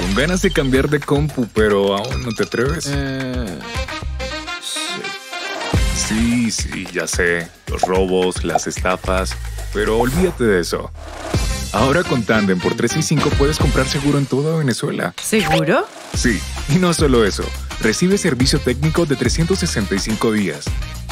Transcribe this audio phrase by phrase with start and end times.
[0.00, 2.86] Con ganas de cambiar de compu, pero aún no te atreves.
[2.88, 3.58] Eh,
[6.08, 7.48] Sí, sí, ya sé.
[7.66, 9.36] Los robos, las estafas.
[9.74, 10.90] Pero olvídate de eso.
[11.72, 15.12] Ahora con Tandem por 365 puedes comprar seguro en toda Venezuela.
[15.22, 15.86] ¿Seguro?
[16.14, 17.44] Sí, y no solo eso.
[17.80, 20.64] Recibe servicio técnico de 365 días,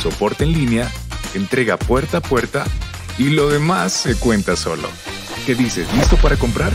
[0.02, 0.90] soporte en línea,
[1.34, 2.64] entrega puerta a puerta
[3.18, 4.88] y lo demás se cuenta solo.
[5.44, 5.86] ¿Qué dices?
[5.94, 6.72] ¿Listo para comprar?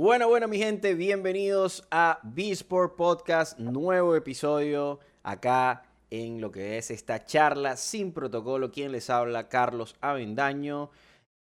[0.00, 6.92] Bueno, bueno, mi gente, bienvenidos a B-Sport Podcast, nuevo episodio acá en lo que es
[6.92, 8.70] esta charla sin protocolo.
[8.70, 10.90] Quien les habla, Carlos Avendaño,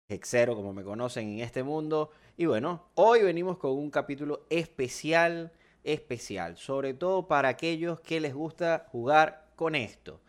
[0.09, 2.09] Hexero, como me conocen en este mundo.
[2.35, 5.51] Y bueno, hoy venimos con un capítulo especial,
[5.83, 10.19] especial, sobre todo para aquellos que les gusta jugar con esto.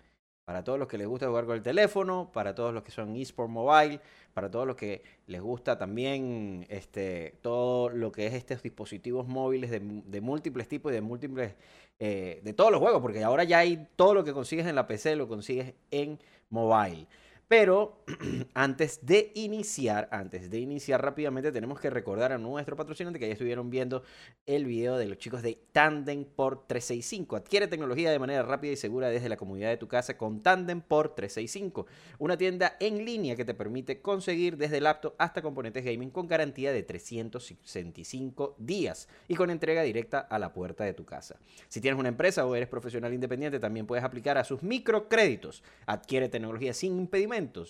[0.48, 3.14] Para todos los que les gusta jugar con el teléfono, para todos los que son
[3.14, 4.00] eSport Mobile,
[4.32, 9.70] para todos los que les gusta también este, todo lo que es estos dispositivos móviles
[9.70, 11.54] de, múltiples tipos y de múltiples,
[11.98, 14.86] eh, de todos los juegos, porque ahora ya hay todo lo que consigues en la
[14.86, 16.18] PC, lo consigues en
[16.48, 17.06] mobile.
[17.48, 18.04] Pero
[18.54, 23.32] antes de iniciar, antes de iniciar rápidamente, tenemos que recordar a nuestro patrocinante que ya
[23.32, 24.02] estuvieron viendo
[24.44, 27.36] el video de los chicos de Tandem por 365.
[27.36, 30.82] Adquiere tecnología de manera rápida y segura desde la comodidad de tu casa con Tandem
[30.82, 31.86] por 365.
[32.18, 36.70] Una tienda en línea que te permite conseguir desde laptop hasta componentes gaming con garantía
[36.70, 41.38] de 365 días y con entrega directa a la puerta de tu casa.
[41.68, 45.62] Si tienes una empresa o eres profesional independiente, también puedes aplicar a sus microcréditos.
[45.86, 46.98] Adquiere tecnología sin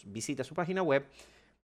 [0.06, 1.04] Visita su página web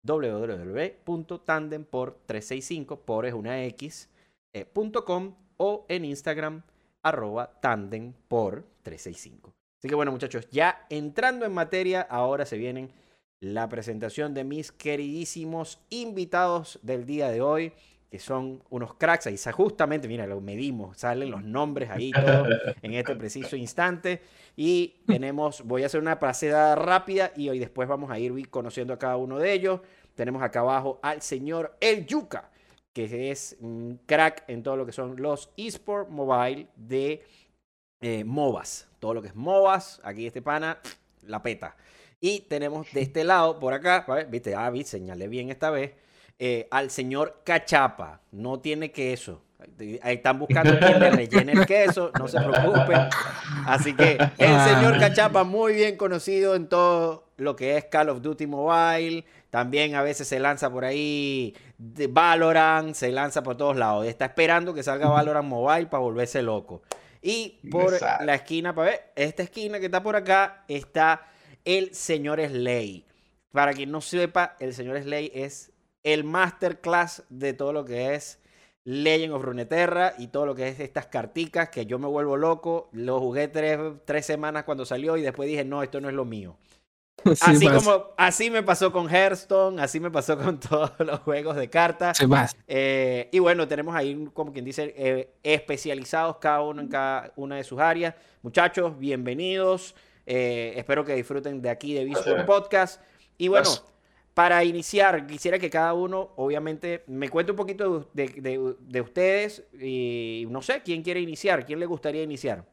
[0.04, 4.10] www.tandempor365 por es una X,
[4.54, 4.66] eh,
[5.58, 6.62] o en Instagram
[7.02, 9.54] arroba tandempor365.
[9.78, 12.92] Así que bueno muchachos, ya entrando en materia, ahora se vienen
[13.40, 17.74] la presentación de mis queridísimos invitados del día de hoy,
[18.14, 19.26] que son unos cracks.
[19.26, 22.46] Ahí justamente, mira, lo medimos, salen los nombres ahí todo
[22.84, 24.22] en este preciso instante.
[24.56, 28.94] Y tenemos, voy a hacer una pasada rápida y hoy después vamos a ir conociendo
[28.94, 29.82] a cada uno de ellos.
[30.14, 32.52] Tenemos acá abajo al señor El Yuca,
[32.94, 37.24] que es un crack en todo lo que son los eSport Mobile de
[38.00, 38.90] eh, MOBAs.
[39.00, 40.78] Todo lo que es MOBAs, aquí este pana,
[41.24, 41.76] la peta.
[42.22, 45.94] Y tenemos de este lado, por acá, viste, ah, vi, señalé bien esta vez,
[46.46, 48.20] eh, al señor Cachapa.
[48.34, 49.44] No tiene queso.
[50.02, 53.08] Ahí están buscando quien le rellene el queso, no se preocupen.
[53.66, 58.22] Así que el señor Cachapa, muy bien conocido en todo lo que es Call of
[58.22, 59.24] Duty Mobile.
[59.52, 64.06] También a veces se lanza por ahí de Valorant, se lanza por todos lados.
[64.06, 66.82] Está esperando que salga Valorant Mobile para volverse loco.
[67.22, 71.26] Y por la esquina, para ver, esta esquina que está por acá, está
[71.64, 73.06] el señor Slay.
[73.54, 75.73] Para quien no sepa, el señor Slay es
[76.04, 78.40] el masterclass de todo lo que es
[78.86, 82.90] Legend of Runeterra y todo lo que es estas carticas que yo me vuelvo loco.
[82.92, 86.26] Lo jugué tres, tres semanas cuando salió y después dije, no, esto no es lo
[86.26, 86.58] mío.
[87.24, 91.56] Sí, así como así me pasó con Hearthstone, así me pasó con todos los juegos
[91.56, 92.18] de cartas.
[92.68, 97.56] Eh, y bueno, tenemos ahí, como quien dice, eh, especializados cada uno en cada una
[97.56, 98.16] de sus áreas.
[98.42, 99.96] Muchachos, bienvenidos.
[100.26, 103.02] Eh, espero que disfruten de aquí de Visual Podcast.
[103.38, 103.70] Y bueno,
[104.34, 109.64] para iniciar, quisiera que cada uno, obviamente, me cuente un poquito de, de, de, ustedes
[109.80, 111.66] y no sé, ¿quién quiere iniciar?
[111.66, 112.66] ¿Quién le gustaría iniciar?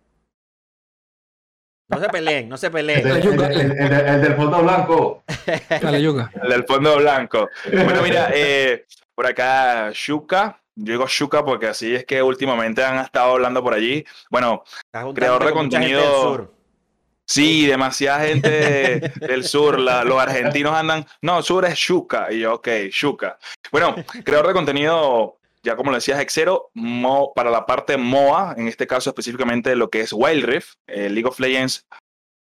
[1.89, 3.07] No se peleen, no se peleen.
[3.07, 5.25] El, el, el, el del fondo blanco.
[5.83, 6.31] Dale, Yuka.
[6.43, 7.51] El del fondo blanco.
[7.71, 10.63] Bueno, mira, eh, por acá, Shuka.
[10.77, 14.05] Yo digo Shuka porque así es que últimamente han estado hablando por allí.
[14.31, 14.63] Bueno,
[15.15, 16.60] creador de contenido.
[17.31, 19.79] Sí, demasiada gente del sur.
[19.79, 21.07] La, los argentinos andan.
[21.23, 22.33] No, sur es Shuka.
[22.33, 23.39] Y yo, ok, Shuka.
[23.71, 23.95] Bueno,
[24.25, 28.89] creador de contenido, ya como lo decías, Exero, Mo, para la parte MOA, en este
[28.89, 31.87] caso específicamente lo que es Wild Rift, eh, League of Legends,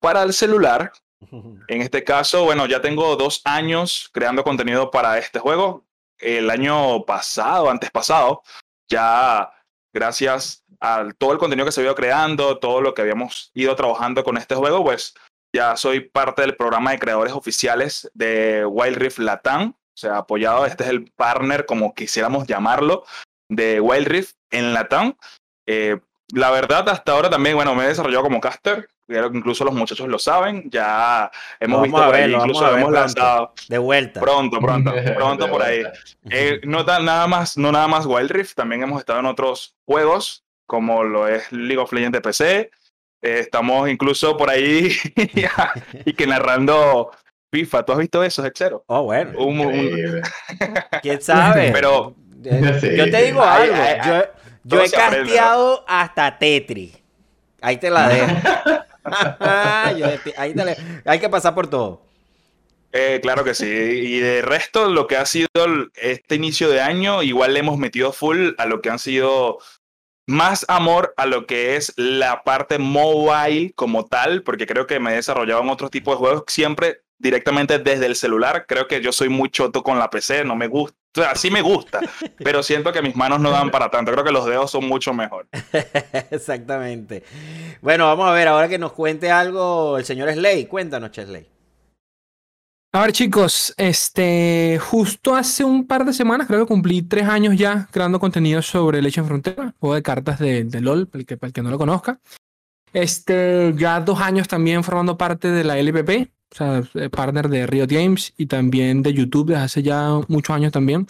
[0.00, 0.92] para el celular.
[1.68, 5.84] En este caso, bueno, ya tengo dos años creando contenido para este juego.
[6.18, 8.42] El año pasado, antes pasado,
[8.88, 9.52] ya
[9.92, 14.24] gracias a todo el contenido que se había creando, todo lo que habíamos ido trabajando
[14.24, 15.14] con este juego, pues
[15.54, 19.70] ya soy parte del programa de creadores oficiales de Wild Rift Latam.
[19.70, 23.04] O sea, apoyado, este es el partner, como quisiéramos llamarlo,
[23.48, 25.16] de Wild Rift en Latam.
[25.66, 26.00] Eh,
[26.32, 28.88] la verdad, hasta ahora también, bueno, me he desarrollado como caster.
[29.06, 30.70] Creo que incluso los muchachos lo saben.
[30.70, 33.52] Ya hemos visto por ahí, incluso lo hemos lanzado.
[33.68, 34.20] De vuelta.
[34.20, 35.82] Pronto, pronto, pronto por ahí.
[36.30, 40.44] Eh, no, nada más, no nada más Wild Rift, también hemos estado en otros juegos,
[40.66, 42.70] como lo es League of Legends de PC.
[43.22, 44.96] Eh, estamos incluso por ahí
[46.04, 47.10] y que narrando
[47.52, 47.82] FIFA.
[47.84, 48.84] ¿Tú has visto eso, Hexero?
[48.86, 49.36] Oh, bueno.
[49.40, 50.22] Un- un-.
[51.02, 51.70] ¿Quién sabe?
[51.72, 52.96] Pero- Eh, Sí.
[52.96, 53.74] yo te digo algo.
[53.74, 54.22] ay, ay, yo
[54.68, 56.98] todo he casteado hasta Tetris.
[57.60, 58.32] Ahí te la dejo.
[59.98, 60.76] Yo de- ahí te la-
[61.06, 62.02] Hay que pasar por todo.
[62.92, 63.66] Eh, claro que sí.
[63.66, 65.48] Y de resto, lo que ha sido
[65.94, 69.58] este inicio de año, igual le hemos metido full a lo que han sido
[70.26, 75.12] más amor a lo que es la parte mobile como tal, porque creo que me
[75.12, 78.64] he desarrollado en otro tipo de juegos siempre directamente desde el celular.
[78.66, 80.96] Creo que yo soy muy choto con la PC, no me gusta.
[81.16, 82.00] O sea, sí me gusta,
[82.38, 84.12] pero siento que mis manos no dan para tanto.
[84.12, 85.48] Creo que los dedos son mucho mejor.
[86.30, 87.24] Exactamente.
[87.80, 90.66] Bueno, vamos a ver, ahora que nos cuente algo el señor Slay.
[90.66, 91.48] Cuéntanos, Chesley.
[92.92, 97.56] A ver, chicos, este, justo hace un par de semanas, creo que cumplí tres años
[97.56, 101.26] ya creando contenido sobre Leche en Frontera, juego de cartas de, de LOL, para el,
[101.26, 102.20] que, para el que no lo conozca.
[102.92, 107.66] Este, ya dos años también formando parte de la LPP, o sea, eh, partner de
[107.66, 111.06] Riot Games y también de YouTube desde hace ya muchos años también.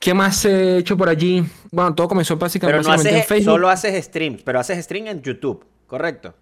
[0.00, 1.44] ¿Qué más he hecho por allí?
[1.72, 3.52] Bueno, todo comenzó básicamente, Pero no en Facebook.
[3.52, 6.34] solo haces streams, pero haces stream en YouTube, ¿correcto?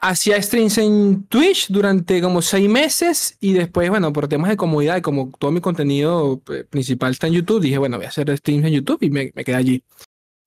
[0.00, 4.96] Hacía streams en Twitch durante como seis meses y después, bueno, por temas de comodidad
[4.96, 8.36] y como todo mi contenido eh, principal está en YouTube, dije, bueno, voy a hacer
[8.36, 9.82] streams en YouTube y me, me quedé allí.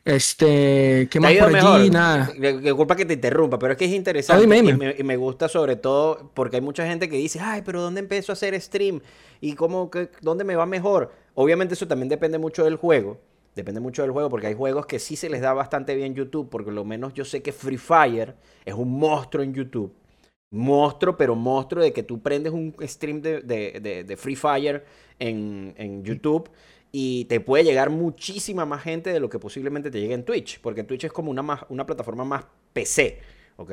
[0.07, 1.81] Este, ¿qué ¿Te ha más por mejor?
[1.81, 1.89] allí?
[1.89, 2.31] Nada.
[2.61, 5.17] Disculpa que te interrumpa, pero es que es interesante Ah, dime, y, me, y me
[5.17, 8.59] gusta sobre todo porque hay mucha gente que dice, ay, pero ¿dónde empiezo a hacer
[8.61, 9.01] stream?
[9.41, 11.11] ¿Y cómo, que, dónde me va mejor?
[11.33, 13.19] Obviamente eso también depende mucho del juego.
[13.55, 16.49] Depende mucho del juego porque hay juegos que sí se les da bastante bien YouTube,
[16.49, 19.93] porque lo menos yo sé que Free Fire es un monstruo en YouTube.
[20.49, 24.85] Monstruo, pero monstruo de que tú prendes un stream de, de- de- de Free Fire
[25.19, 26.49] en, en YouTube
[26.91, 30.59] y te puede llegar muchísima más gente de lo que posiblemente te llegue en Twitch,
[30.61, 33.19] porque Twitch es como una, más, una plataforma más PC,
[33.57, 33.71] ¿ok?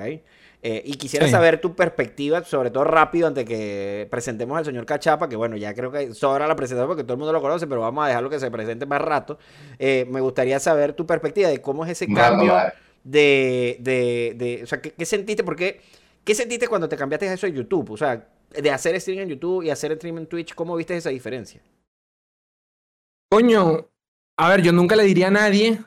[0.67, 1.33] Eh, y quisiera Sí.
[1.33, 5.75] saber tu perspectiva, sobre todo rápido, antes que presentemos al señor Cachapa, que bueno, ya
[5.75, 8.31] creo que sobra la presentación porque todo el mundo lo conoce, pero vamos a dejarlo
[8.31, 9.39] que se presente más rato.
[9.79, 12.73] Eh, me gustaría saber tu perspectiva de cómo es ese cambio vale.
[13.05, 15.45] de, de, de- o sea, ¿qué, qué sentiste?
[15.45, 15.81] Porque,
[16.25, 17.91] ¿qué sentiste cuando te cambiaste a eso de YouTube?
[17.91, 21.11] O sea, de hacer stream en YouTube y hacer stream en Twitch, ¿cómo viste esa
[21.11, 21.61] diferencia?
[23.35, 23.89] Coño,
[24.37, 25.81] a ver, yo nunca le diría a nadie,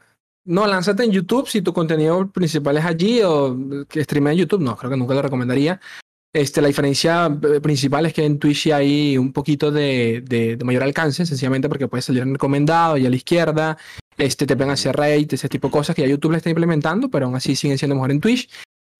[0.43, 3.57] no, lánzate en YouTube si tu contenido principal es allí o
[3.87, 4.59] que streamea en YouTube.
[4.59, 5.79] No, creo que nunca lo recomendaría.
[6.33, 10.83] Este, la diferencia eh, principal es que en Twitch hay un poquito de, de- mayor
[10.83, 13.77] alcance, sencillamente porque puedes salir en recomendado y a la izquierda,
[14.17, 17.09] este, te pueden hacer rate, ese tipo de cosas que ya YouTube le está implementando,
[17.09, 18.49] pero aún así siguen siendo mejor en Twitch.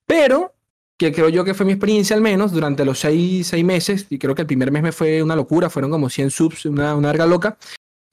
[0.06, 0.54] Pero,
[0.98, 4.18] que creo yo que fue mi experiencia al menos durante los seis, seis meses, y
[4.18, 7.10] creo que el primer mes me fue una locura, fueron como 100 subs, una, una
[7.10, 7.58] verga loca.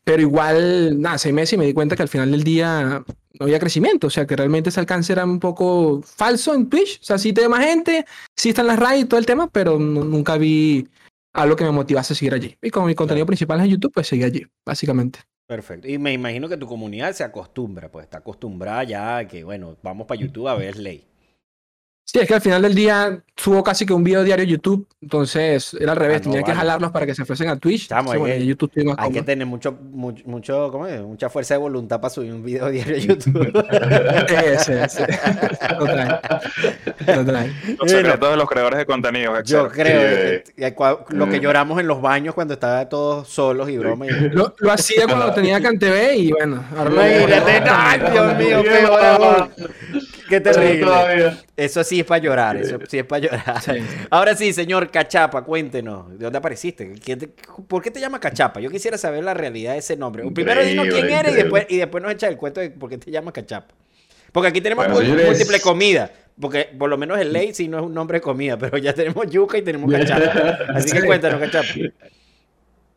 [0.05, 3.03] Pero igual, nada, seis meses y me di cuenta que al final del día
[3.41, 4.09] no había crecimiento.
[4.09, 7.01] O sea, que realmente ese alcance era un poco falso en Twitch.
[7.01, 8.05] O sea, sí te ve más gente,
[8.37, 10.87] sí están las raids y todo el tema, pero no- nunca vi
[11.33, 12.57] algo que me motivase a seguir allí.
[12.63, 15.21] Y como mi contenido principal es en YouTube, pues seguí allí, básicamente.
[15.47, 15.89] Perfecto.
[15.89, 19.77] Y me imagino que tu comunidad se acostumbra, pues está acostumbrada ya a que, bueno,
[19.83, 21.05] vamos para YouTube a ver Ley.
[22.07, 24.87] Sí, es que al final del día subo casi que un video diario a YouTube.
[25.01, 27.89] Entonces era al revés, Ah, no, tenía que jalarlos para que se fuesen a Twitch.
[27.89, 29.25] Chamo, Entonces, hay bueno, que- en YouTube estoy más Hay que cómodo.
[29.25, 31.01] tener mucho, mucho, mucho ¿cómo es?
[31.01, 33.53] mucha fuerza de voluntad para subir un video diario a YouTube.
[34.29, 35.03] Sí, sí, sí.
[35.79, 36.21] Total.
[37.07, 37.53] Total.
[37.81, 39.43] Los secretos de los creadores de contenido.
[39.43, 40.01] Yo creo
[40.37, 40.43] Sí.
[40.55, 44.07] que- que cua- lo que lloramos en los baños cuando estaba todos solos y broma.
[44.07, 47.03] y- Lo, lo hacía cuando tenía CanTV y bueno, ahora lo-
[48.39, 48.63] Dios mío.
[50.35, 50.81] Qué terrible.
[50.87, 51.39] Todavía.
[51.57, 53.61] Eso sí es para llorar, eso sí es para llorar.
[53.63, 53.73] Sí.
[54.11, 56.93] Ahora sí, señor Cachapa, cuéntenos, ¿de dónde apareciste?
[57.05, 58.61] ¿Quién te- ¿Por qué te llama Cachapa?
[58.61, 60.25] Yo quisiera saber la realidad de ese nombre.
[60.33, 62.99] Primero dinos quién eres y después, y después nos echa el cuento de por qué
[62.99, 63.75] te llama Cachapa.
[64.33, 65.27] Porque aquí tenemos Bueno, señores.
[65.29, 66.11] múltiple comida.
[66.41, 68.93] Porque por lo menos el ley sí no es un nombre de comida, pero ya
[68.93, 70.59] tenemos yuca y tenemos cachapa.
[70.75, 71.69] Así que cuéntanos, Cachapa.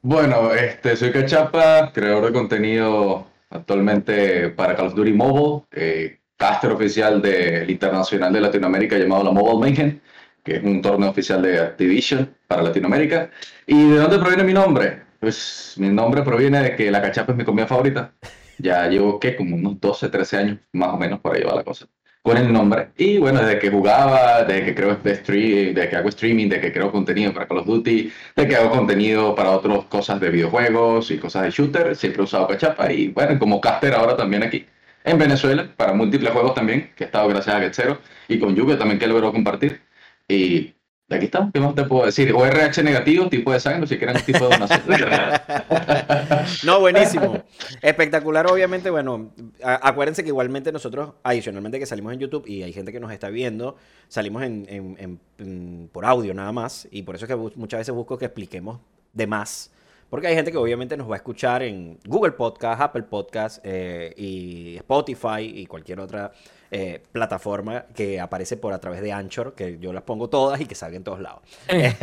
[0.02, 6.72] Bueno, este, soy Cachapa, creador de contenido actualmente para Call of Duty Mobile, eh, caster
[6.72, 10.00] oficial del Internacional de Latinoamérica llamado la Mobile Mayhem,
[10.44, 13.32] que es un torneo oficial de Activision para Latinoamérica.
[13.66, 15.02] ¿Y de dónde proviene mi nombre?
[15.20, 18.14] Pues mi nombre proviene de que la cachapa es mi comida favorita.
[18.60, 19.36] Ya llevo, ¿qué?
[19.36, 21.88] Como unos 12, 13 años, más o menos, por ahí va la cosa.
[22.22, 22.90] Con el nombre.
[22.98, 26.62] Y bueno, desde que jugaba, desde que creo de stream, desde que hago streaming, desde
[26.62, 30.30] que creo contenido para Call of Duty, de que hago contenido para otras cosas de
[30.30, 34.44] videojuegos y cosas de shooter, siempre he usado cachapa y bueno, como caster ahora también
[34.44, 34.66] aquí
[35.08, 38.78] en Venezuela, para múltiples juegos también, que he estado gracias a Getsero y con Lluvia
[38.78, 39.82] también que logró compartir.
[40.28, 40.76] Y
[41.10, 42.34] aquí estamos, ¿qué más te puedo decir?
[42.34, 44.82] O RH negativo, tipo de sangre, si quieren un tipo de donación.
[46.66, 47.42] no, buenísimo.
[47.82, 49.32] Espectacular, obviamente, bueno,
[49.64, 53.30] acuérdense que igualmente nosotros, adicionalmente que salimos en YouTube y hay gente que nos está
[53.30, 53.78] viendo,
[54.10, 58.26] salimos en, por audio nada más, y por eso es que muchas veces busco que
[58.26, 58.82] expliquemos
[59.14, 59.72] de más.
[60.10, 64.14] Porque hay gente que obviamente nos va a escuchar en Google Podcast, Apple Podcast eh,
[64.16, 66.32] y Spotify y cualquier otra
[66.72, 70.66] eh, plataforma que aparece por a través de Anchor, que yo las pongo todas y
[70.66, 71.42] que salga en todos lados.
[71.70, 71.94] Eh.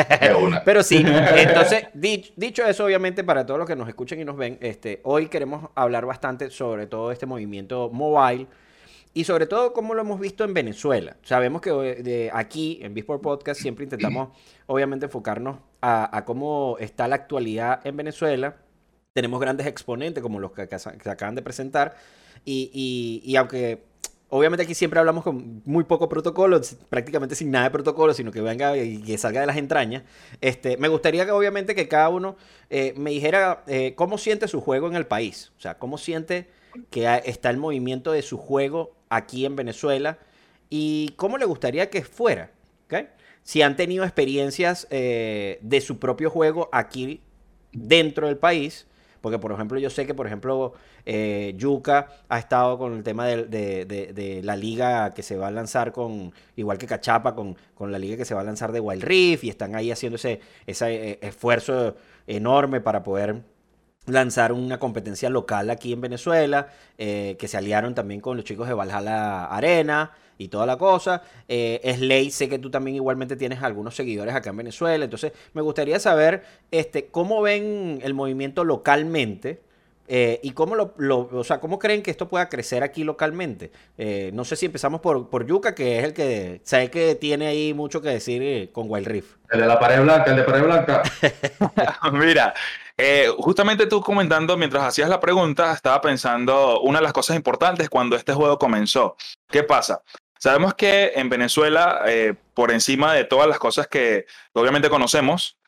[0.64, 1.04] Pero sí,
[1.36, 5.28] entonces, dicho, eso, obviamente, para todos los que nos escuchen y nos ven, este, hoy
[5.28, 8.46] queremos hablar bastante sobre todo este movimiento mobile
[9.12, 11.16] y sobre todo cómo lo hemos visto en Venezuela.
[11.22, 14.30] Sabemos que de aquí, en Bisport Podcast, siempre intentamos,
[14.66, 18.56] obviamente, enfocarnos a, cómo está la actualidad en Venezuela.
[19.12, 21.94] Tenemos grandes exponentes como los que, se acaban de presentar.
[22.44, 23.82] Y, y aunque
[24.36, 28.40] Obviamente aquí siempre hablamos con muy poco protocolo, prácticamente sin nada de protocolo, sino que
[28.40, 30.02] venga y que salga de las entrañas.
[30.40, 32.36] Este, me gustaría que obviamente que cada uno
[32.68, 35.52] eh, me dijera eh, cómo siente su juego en el país.
[35.56, 36.48] O sea, cómo siente
[36.90, 40.18] que está el movimiento de su juego aquí en Venezuela
[40.68, 42.50] y cómo le gustaría que fuera.
[43.44, 47.20] Si han tenido experiencias eh, de su propio juego aquí
[47.72, 48.86] dentro del país
[49.24, 50.74] porque, por ejemplo, yo sé que, por ejemplo,
[51.06, 55.92] eh, Yuka ha estado con el tema de, la liga que se va a lanzar
[55.92, 59.02] con, igual que Cachapa, con, con la liga que se va a lanzar de Wild
[59.02, 61.96] Rift y están ahí haciendo ese, eh, esfuerzo
[62.26, 63.40] enorme para poder
[64.06, 66.68] lanzar una competencia local aquí en Venezuela,
[66.98, 71.22] eh, que se aliaron también con los chicos de Valhalla Arena y toda la cosa.
[71.48, 75.62] Eh, Slay, sé que tú también igualmente tienes algunos seguidores acá en Venezuela, entonces me
[75.62, 79.60] gustaría saber este, cómo ven el movimiento localmente.
[80.06, 83.70] Eh, ¿Y cómo, lo, o sea, cómo creen que esto pueda crecer aquí localmente?
[83.96, 87.46] Eh, no sé si empezamos por, por Yuka, que es el que sé que tiene
[87.46, 89.36] ahí mucho que decir eh, con Wild Rift.
[89.50, 91.02] El de la pared blanca, el de pared blanca.
[92.12, 92.54] Mira,
[93.38, 98.16] justamente tú comentando mientras hacías la pregunta, estaba pensando una de las cosas importantes cuando
[98.16, 99.16] este juego comenzó.
[99.48, 100.02] ¿Qué pasa?
[100.38, 105.58] Sabemos que en Venezuela, eh, por encima de todas las cosas que obviamente conocemos,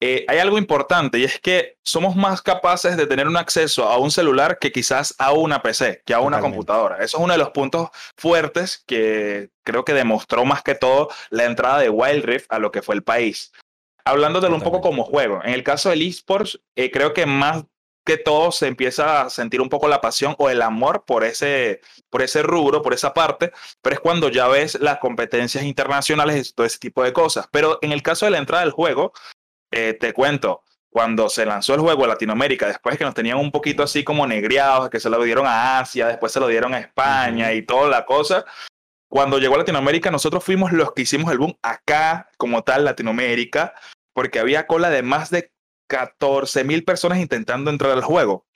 [0.00, 3.96] eh, hay algo importante y es que somos más capaces de tener un acceso a
[3.98, 6.96] un celular que quizás a una PC, que a una computadora.
[6.96, 11.44] Eso es uno de los puntos fuertes que creo que demostró más que todo la
[11.44, 13.52] entrada de Wild Rift a lo que fue el país.
[14.06, 15.40] Hablándotelo un poco como juego.
[15.44, 17.64] En el caso del esports, eh, creo que más
[18.04, 21.80] que todo se empieza a sentir un poco la pasión o el amor por ese,
[22.10, 26.52] por ese rubro, por esa parte, pero es cuando ya ves las competencias internacionales y
[26.52, 27.48] todo ese tipo de cosas.
[27.50, 29.12] Pero en el caso de la entrada del juego,
[29.70, 33.50] eh, te cuento, cuando se lanzó el juego en Latinoamérica, después que nos tenían un
[33.50, 36.78] poquito así como negriados, que se lo dieron a Asia, después se lo dieron a
[36.80, 38.44] España y toda la cosa,
[39.08, 43.72] cuando llegó a Latinoamérica, nosotros fuimos los que hicimos el boom acá, como tal, Latinoamérica,
[44.14, 45.52] porque había cola de más de
[45.88, 48.46] 14 mil personas intentando entrar al juego.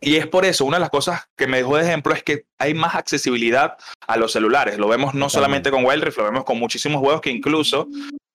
[0.00, 2.46] Y es por eso, una de las cosas que me dejó de ejemplo es que
[2.58, 4.78] hay más accesibilidad a los celulares.
[4.78, 7.88] Lo vemos no solamente con Wild Rift, lo vemos con muchísimos juegos que incluso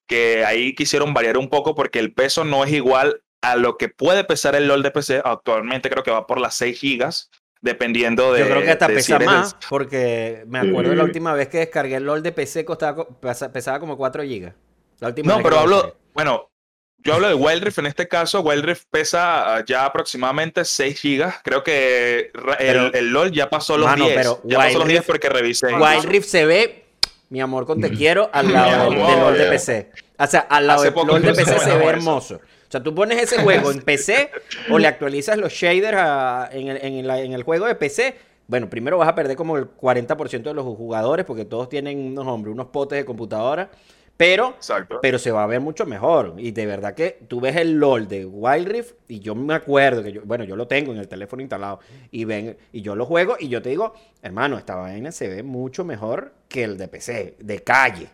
[0.06, 3.88] que ahí quisieron variar un poco porque el peso no es igual a lo que
[3.88, 5.22] puede pesar el LOL de PC.
[5.24, 7.30] Actualmente creo que va por las 6 gigas,
[7.62, 8.42] dependiendo de...
[8.42, 12.04] Yo creo que hasta pesa más, porque me acuerdo la última vez que descargué el
[12.04, 13.08] LOL de PC costaba,
[13.54, 14.56] pesaba como 4 gigas.
[15.00, 15.96] La última no, pero hablo...
[16.14, 16.50] Bueno,
[17.08, 18.42] yo hablo de Wild Rift en este caso.
[18.42, 21.36] Wild Rift pesa ah, ya aproximadamente 6 gigas.
[21.44, 24.42] Creo que el, LOL ya pasó los 10.
[24.44, 25.74] ya pasó los 10 porque revisé.
[25.74, 26.86] Wild Rift se ve,
[27.30, 29.92] mi amor con te quiero, al lado del, LOL de PC.
[30.18, 32.36] O sea, al lado del LOL de PC se ve hermoso.
[32.36, 34.30] O sea, tú pones ese juego en PC
[34.70, 38.16] o le actualizas los shaders en, el, en, el, juego de PC.
[38.48, 42.28] Bueno, primero vas a perder como el 40% de los jugadores porque todos tienen unos
[42.28, 43.70] hombres, unos potes de computadora.
[44.18, 44.56] Pero,
[45.02, 46.34] pero se va a ver mucho mejor.
[46.38, 50.02] Y de verdad que tú ves el LOL de Wild Rift y yo me acuerdo
[50.02, 53.06] que yo, bueno, yo lo tengo en el teléfono instalado y ven y yo lo
[53.06, 53.94] juego y yo te digo,
[54.24, 58.10] hermano, esta vaina se ve mucho mejor que el de PC, de calle.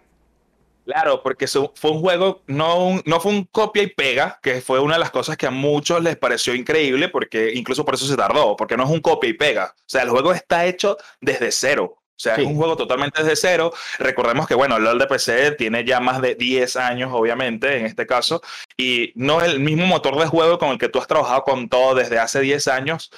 [0.86, 4.96] Claro, porque fue un juego, no, no fue un copia y pega, que fue una
[4.96, 8.58] de las cosas que a muchos les pareció increíble, porque incluso por eso se tardó,
[8.58, 9.74] porque no es un copia y pega.
[9.78, 12.03] O sea, el juego está hecho desde cero.
[12.16, 13.74] O sea, es un juego totalmente desde cero.
[14.00, 17.86] Recordemos que, bueno, el LOL de PC tiene ya más de 10 años, obviamente, en
[17.86, 18.42] este caso,
[18.78, 21.70] y no es el mismo motor de juego con el que tú has trabajado con
[21.70, 23.12] todo desde hace 10 años.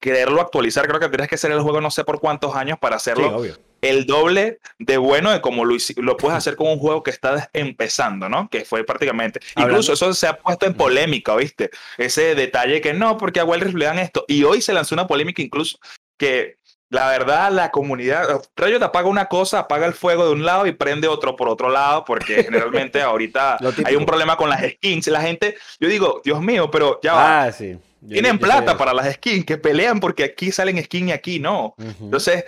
[0.00, 2.96] Quererlo actualizar, creo que tienes que ser el juego no sé por cuántos años para
[2.96, 3.42] hacerlo
[3.80, 7.50] el doble de bueno de como lo, lo puedes hacer con un juego que está
[7.52, 8.48] empezando, ¿no?
[8.48, 9.40] Que fue prácticamente.
[9.56, 11.70] Incluso eso se ha puesto en polémica, ¿viste?
[11.96, 14.24] Ese detalle que no, porque a Rift le dan esto.
[14.28, 15.78] Y hoy se lanzó una polémica incluso
[16.16, 16.56] que
[16.90, 20.72] la verdad, la comunidad, Riot apaga una cosa, apaga el fuego de un lado y
[20.72, 25.06] prende otro por otro lado, porque generalmente ahorita hay un problema con las skins.
[25.08, 27.44] La gente, yo digo, Dios mío, pero ya va.
[27.44, 27.78] Ah, sí.
[28.08, 31.74] Tienen plata para las skins, que pelean porque aquí salen skins y aquí no.
[32.00, 32.44] Entonces,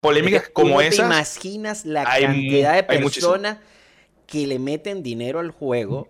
[0.00, 1.08] polémicas como esas.
[1.08, 3.58] ¿Te imaginas la cantidad de personas
[4.26, 6.08] que le meten dinero al juego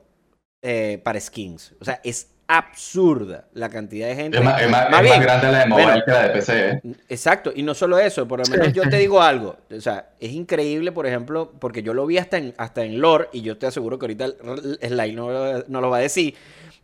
[0.63, 1.75] eh, para skins?
[1.81, 4.39] O sea, es absurda la cantidad de gente.
[4.39, 6.69] Es más, grande la de mobile que la de PC.
[6.69, 6.81] ¿eh?
[7.09, 9.57] Exacto, y no solo eso, por lo menos yo te digo algo.
[9.75, 13.29] O sea, es increíble, por ejemplo, porque yo lo vi hasta en, hasta en lore,
[13.33, 16.35] y yo te aseguro que ahorita el slide no, no lo va a decir,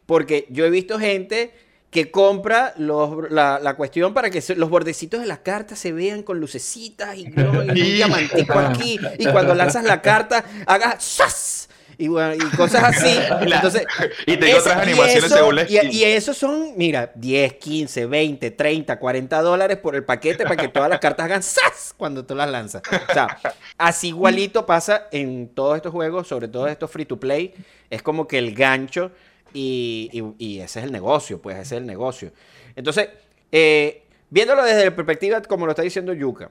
[0.07, 1.53] porque yo he visto gente
[1.93, 6.41] que compra los, la, cuestión para que los bordecitos de las cartas se vean con
[6.41, 8.99] lucecitas y, un diamantico aquí.
[9.19, 11.69] Y cuando lanzas la carta, hagas ¡sas!
[11.99, 13.19] Y, bueno, y cosas así.
[13.41, 13.85] Entonces,
[14.27, 18.99] y te otras animaciones y según y, y, eso son, mira, 10, 15, 20, 30,
[18.99, 21.95] 40 dólares por el paquete para que todas las cartas hagan ¡sas!
[21.97, 22.83] cuando tú las lanzas.
[23.09, 23.39] O sea,
[23.79, 27.55] así igualito pasa en todos estos juegos, sobre todo estos free to play.
[27.91, 29.13] Es como que el gancho
[29.55, 32.33] y, ese es el negocio, pues ese es el negocio.
[32.75, 33.09] Entonces,
[33.51, 36.51] eh, viéndolo desde la perspectiva, como lo está diciendo Yuka,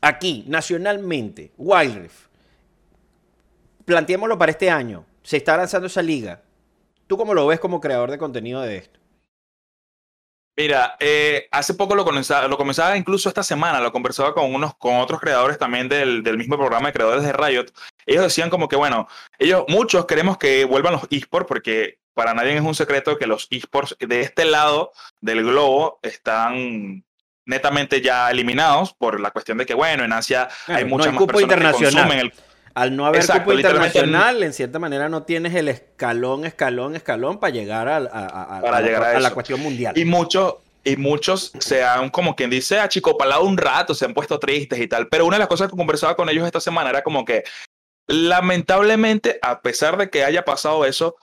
[0.00, 2.31] aquí, nacionalmente, Wild Rift,
[3.84, 6.42] planteémoslo para este año, se está lanzando esa liga.
[7.06, 8.98] ¿Tú cómo lo ves como creador de contenido de esto?
[10.56, 14.74] Mira, eh, hace poco lo comenzaba, lo comenzaba incluso esta semana, lo conversaba con unos,
[14.76, 17.66] con otros creadores también del, del, mismo programa de creadores de Riot.
[18.04, 19.08] Ellos decían como que, bueno,
[19.38, 23.48] ellos, muchos queremos que vuelvan los esports porque para nadie es un secreto que los
[23.50, 27.02] esports de este lado del globo están
[27.46, 31.42] netamente ya eliminados por la cuestión de que, bueno, en Asia hay muchas más personas
[31.42, 31.90] internacional.
[31.90, 32.32] que consumen el...
[32.74, 37.52] Al no haber cupo internacional, en cierta manera no tienes el escalón, escalón, escalón para
[37.52, 39.96] llegar a, para llegar a, la cuestión mundial.
[39.96, 44.38] Y muchos y muchos se han, como quien dice, achicopalado un rato, se han puesto
[44.38, 45.08] tristes y tal.
[45.08, 47.44] Pero una de las cosas que conversaba con ellos esta semana era como que,
[48.08, 51.16] lamentablemente, a pesar de que haya pasado eso,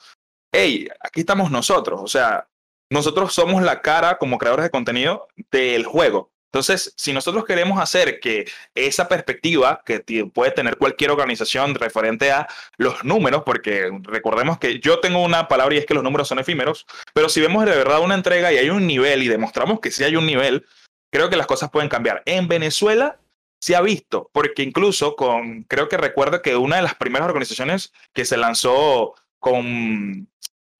[0.54, 2.47] hey, aquí estamos nosotros, o sea,
[2.91, 6.32] nosotros somos la cara como creadores de contenido del juego.
[6.52, 10.00] Entonces, si nosotros queremos hacer que esa perspectiva que
[10.34, 15.76] puede tener cualquier organización referente a los números, porque recordemos que yo tengo una palabra
[15.76, 18.58] y es que los números son efímeros, pero si vemos de verdad una entrega y
[18.58, 20.66] hay un nivel y demostramos que sí hay un nivel,
[21.12, 22.24] creo que las cosas pueden cambiar.
[22.26, 23.20] En Venezuela
[23.62, 27.94] se ha visto, porque incluso con, creo que recuerdo que una de las primeras organizaciones
[28.14, 30.28] que se lanzó con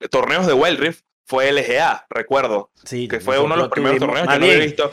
[0.10, 0.96] torneos de Wild
[1.30, 2.72] fue LGA, recuerdo.
[2.84, 4.90] Sí, que fue uno de los primeros torneos que no he visto.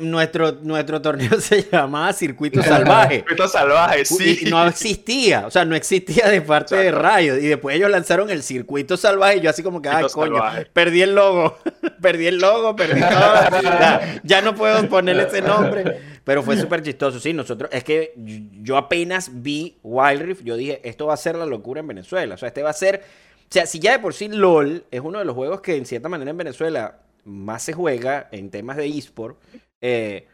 [0.00, 3.20] Nuestro, nuestro torneo se llamaba Circuito Salvaje.
[3.20, 4.40] Circuito Salvaje, sí.
[4.42, 7.38] Y no existía, o sea, no existía de parte de Rayo.
[7.38, 10.42] Y después ellos lanzaron el Circuito Salvaje y yo así como que, ay, coño,
[10.74, 11.56] perdí el logo,
[12.02, 13.62] perdí el logo, perdí todo.
[13.62, 15.98] ya, ya no puedo ponerle ese nombre.
[16.24, 18.12] Pero fue súper chistoso, sí, nosotros, es que
[18.60, 22.34] yo apenas vi Wild Rift, yo dije, esto va a ser la locura en Venezuela.
[22.34, 23.02] O sea, este va a ser
[23.50, 26.08] sea, si ya de por sí LOL es uno de los juegos que en cierta
[26.08, 29.38] manera en Venezuela más se juega en temas de eSport,
[29.80, 30.26] eh,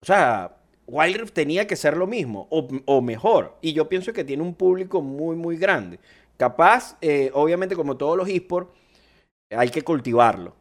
[0.00, 3.56] o sea, Wild Rift tenía que ser lo mismo o, mejor.
[3.60, 5.98] Y yo pienso que tiene un público muy, muy grande.
[6.36, 8.70] Capaz, eh, obviamente, como todos los eSports,
[9.50, 10.54] hay que cultivarlo.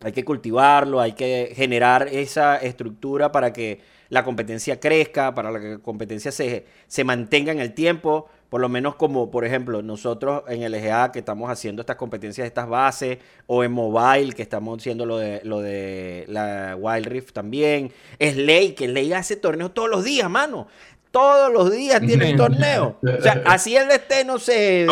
[0.00, 5.68] Hay que cultivarlo, hay que generar esa estructura para que la competencia crezca, para que
[5.70, 10.42] la competencia se, se mantenga en el tiempo por lo menos como, por ejemplo, nosotros
[10.48, 14.78] en el EGA que estamos haciendo estas competencias, estas bases, o en mobile que estamos
[14.78, 17.92] haciendo lo de, lo de la Wild Rift también.
[18.18, 20.66] Es ley, que ley hace torneos todos los días, mano.
[21.10, 22.98] Todos los días tiene torneo.
[23.02, 24.86] O sea, así él esté, no sé,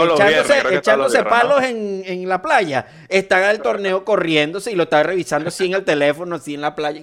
[0.71, 2.87] echándose, palos en, la playa.
[3.09, 6.75] Está el torneo corriéndose y lo está revisando así en el teléfono, así en la
[6.75, 7.01] playa.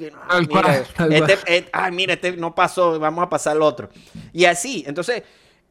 [0.49, 3.89] mira, este, este, ay, mira, este no pasó, vamos a pasar al otro.
[4.33, 5.21] Y así, entonces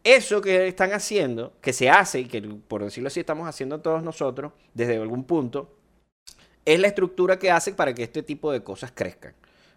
[0.04, 4.02] eso que están haciendo, que se hace y que por decirlo así estamos haciendo todos
[4.02, 5.76] nosotros desde algún punto,
[6.64, 9.34] es la estructura que hace para que este tipo de cosas crezcan.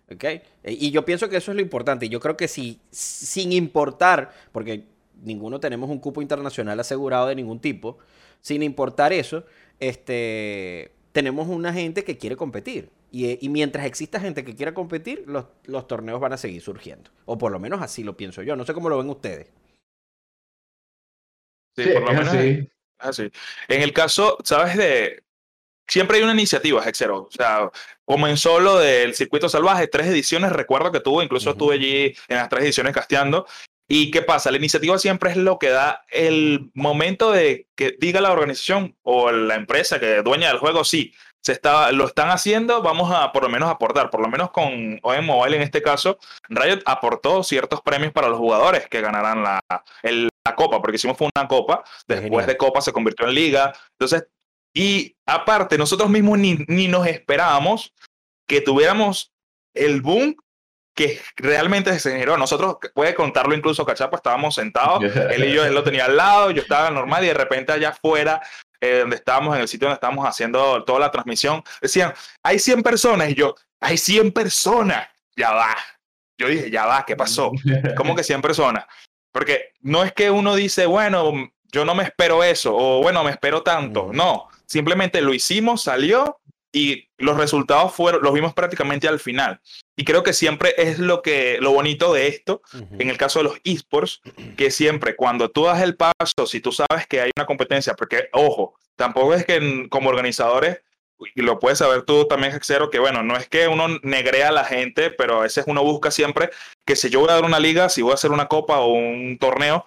[0.07, 2.09] E, y yo pienso que eso es lo importante.
[2.09, 4.85] Yo creo que si, sin importar, porque
[5.23, 7.97] ninguno tenemos un cupo internacional asegurado de ningún tipo,
[8.41, 9.45] sin importar eso,
[9.79, 12.89] este, tenemos una gente que quiere competir.
[13.11, 17.11] Y, mientras exista gente que quiera competir, los, los torneos van a seguir surgiendo.
[17.25, 18.57] O por lo menos así lo pienso yo.
[18.57, 19.47] No sé cómo lo ven ustedes.
[21.75, 22.69] Sí, por lo menos así.
[22.99, 23.31] así.
[23.67, 24.77] En el caso, ¿sabes?
[24.77, 25.23] De.
[25.87, 27.23] Siempre hay una iniciativa, Hexero.
[27.23, 27.69] O sea,
[28.05, 32.49] comenzó lo del circuito salvaje, tres ediciones, recuerdo que tuvo, incluso estuve allí en las
[32.49, 33.45] tres ediciones casteando.
[33.87, 34.49] ¿Y qué pasa?
[34.49, 39.31] La iniciativa siempre es lo que da el momento de que diga la organización o
[39.31, 41.13] la empresa que dueña del juego, sí,
[41.45, 44.99] se está, lo están haciendo, vamos a por lo menos aportar, por lo menos con
[45.03, 46.17] OM Mobile en este caso,
[46.49, 49.59] Riot aportó ciertos premios para los jugadores que ganarán la,
[50.45, 54.27] la copa, porque hicimos fue una copa, después de copa se convirtió en liga, entonces,
[54.73, 57.93] y aparte, nosotros mismos ni, ni nos esperábamos
[58.47, 59.31] que tuviéramos
[59.73, 60.35] el boom
[60.95, 62.37] que realmente se generó.
[62.37, 66.51] Nosotros, puede contarlo incluso Cachapo, estábamos sentados, él y yo, él lo tenía al lado,
[66.51, 68.41] yo estaba normal y de repente allá afuera
[68.81, 72.83] eh, donde estábamos, en el sitio donde estábamos haciendo toda la transmisión, decían, hay 100
[72.83, 75.75] personas, y yo, hay 100 personas, ya va.
[76.37, 77.51] Yo dije, ya va, ¿qué pasó?
[77.95, 78.85] ¿Cómo que 100 personas?
[79.35, 83.31] Porque no es que uno dice, bueno, yo no me espero eso, o bueno, me
[83.31, 84.11] espero tanto.
[84.13, 86.39] No, simplemente lo hicimos, salió
[86.71, 89.59] y los resultados fueron, los vimos prácticamente al final.
[89.97, 92.61] Y creo que siempre es lo que lo bonito de esto,
[92.97, 94.21] en el caso de los esports,
[94.55, 98.29] que siempre cuando tú das el paso, si tú sabes que hay una competencia, porque
[98.31, 100.79] ojo, tampoco es que como organizadores
[101.33, 104.51] y lo puedes saber tú también, Hexero, que bueno, no es que uno negrea a
[104.51, 106.49] la gente, pero a veces uno busca siempre
[106.85, 108.93] que si yo voy a dar una liga, si voy a hacer una copa o
[108.93, 109.85] un torneo,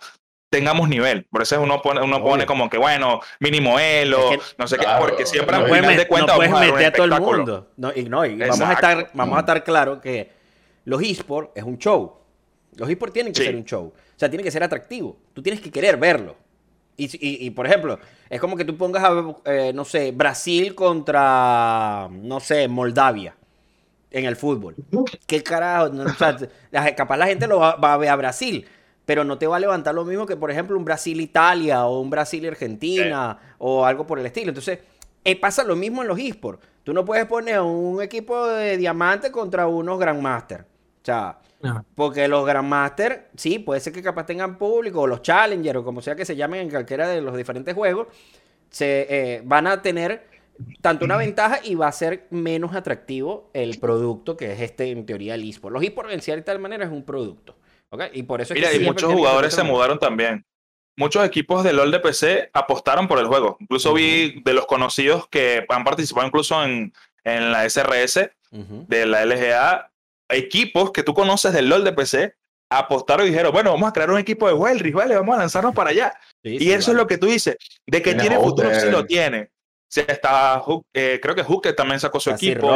[0.51, 1.25] tengamos nivel.
[1.25, 5.27] Por eso uno pone, uno pone como que, bueno, mínimo elo, no sé qué, porque
[5.27, 7.71] siempre no puedes, de cuenta, no puedes meter a todo el mundo.
[7.77, 10.33] No, y, no, y vamos, a estar, vamos a estar claro que
[10.85, 12.19] los esports es un show.
[12.77, 13.93] Los esports tienen que ser un show.
[13.95, 15.17] O sea, tiene que ser atractivo.
[15.35, 16.37] Tú tienes que querer verlo.
[16.99, 20.75] Y, y, y por ejemplo, es como que tú pongas a, eh, no sé, Brasil
[20.75, 23.35] contra, no sé, Moldavia
[24.11, 24.75] en el fútbol.
[25.27, 25.87] ¿Qué carajo?
[25.87, 26.37] o sea,
[26.97, 28.67] capaz la gente lo va, va, a ver a Brasil
[29.09, 32.11] pero no te va a levantar lo mismo que, por ejemplo, un Brasil-Italia o un
[32.11, 34.51] Brasil-Argentina o algo por el estilo.
[34.51, 34.81] Entonces,
[35.25, 36.63] eh, pasa lo mismo en los esports.
[36.85, 40.67] Tú no puedes poner un equipo de diamante contra unos Grandmaster.
[41.09, 45.79] O sea, porque los Grandmaster, sí, puede ser que capaz tengan público, o los Challenger,
[45.79, 48.09] o como sea que se llamen en cualquiera de los diferentes juegos,
[48.71, 50.27] se eh, van a tener
[50.81, 55.07] tanto una ventaja y va a ser menos atractivo el producto que es este, en
[55.07, 55.73] teoría, el eSport.
[55.73, 57.57] Los eSports en cierta manera es un producto.
[58.13, 60.45] Y por eso Mira, y muchos jugadores se mudaron también.
[60.97, 63.57] Muchos equipos de LOL de PC apostaron por el juego.
[63.61, 66.93] Incluso vi de los conocidos que han participado incluso en,
[67.25, 69.88] en la SRS de la LGA,
[70.29, 72.35] equipos que tú conoces del LOL de PC
[72.71, 75.75] apostaron y dijeron, bueno, vamos a crear un equipo de Wellry, vale, vamos a lanzarnos
[75.75, 76.15] para allá.
[76.43, 79.51] y eso es lo que tú dices, de que tiene futuro, sí lo tiene.
[79.91, 80.63] Sí, está,
[80.93, 82.71] eh, creo que Hooker también sacó su equipo.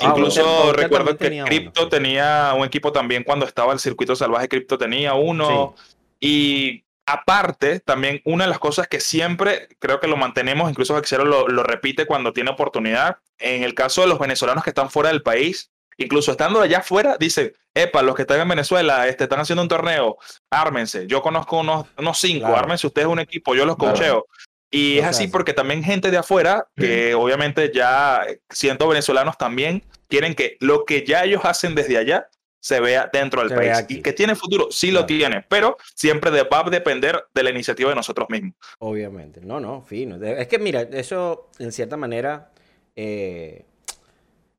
[0.00, 5.14] incluso recuerdo que Crypto tenía un equipo también cuando estaba el circuito salvaje, Crypto tenía
[5.14, 5.74] uno.
[6.18, 11.24] Y aparte, también una de las cosas que siempre creo que lo mantenemos, incluso Xero
[11.24, 15.08] lo, lo repite cuando tiene oportunidad, en el caso de los venezolanos que están fuera
[15.08, 19.40] del país, incluso estando allá afuera, dice, epa, los que están en Venezuela este, están
[19.40, 20.18] haciendo un torneo,
[20.50, 21.06] ármense.
[21.06, 24.26] Yo conozco unos, unos cinco, ármense ustedes un equipo, yo los cocheo.
[24.70, 30.34] Y es así porque también gente de afuera, que obviamente ya siendo venezolanos también, quieren
[30.34, 32.28] que lo que ya ellos hacen desde allá
[32.68, 33.86] se vea dentro del país.
[33.88, 37.88] Y que tiene futuro, sí lo tiene, pero siempre va a depender de la iniciativa
[37.88, 38.52] de nosotros mismos.
[38.78, 40.22] Obviamente, no, no, fino.
[40.22, 42.50] Es que mira, eso en cierta manera...
[42.94, 43.64] Eh,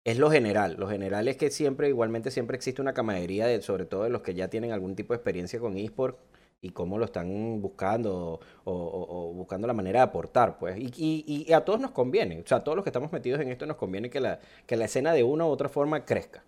[0.05, 0.77] es lo general.
[0.79, 4.21] Lo general es que siempre, igualmente, siempre existe una camaradería, de, sobre todo de los
[4.23, 6.17] que ya tienen algún tipo de experiencia con eSport
[6.61, 10.79] y cómo lo están buscando o, buscando la manera de aportar, pues.
[10.79, 13.49] Y, y, a todos nos conviene, o sea, a todos los que estamos metidos en
[13.49, 16.43] esto nos conviene que la, que la escena de una u otra forma crezca.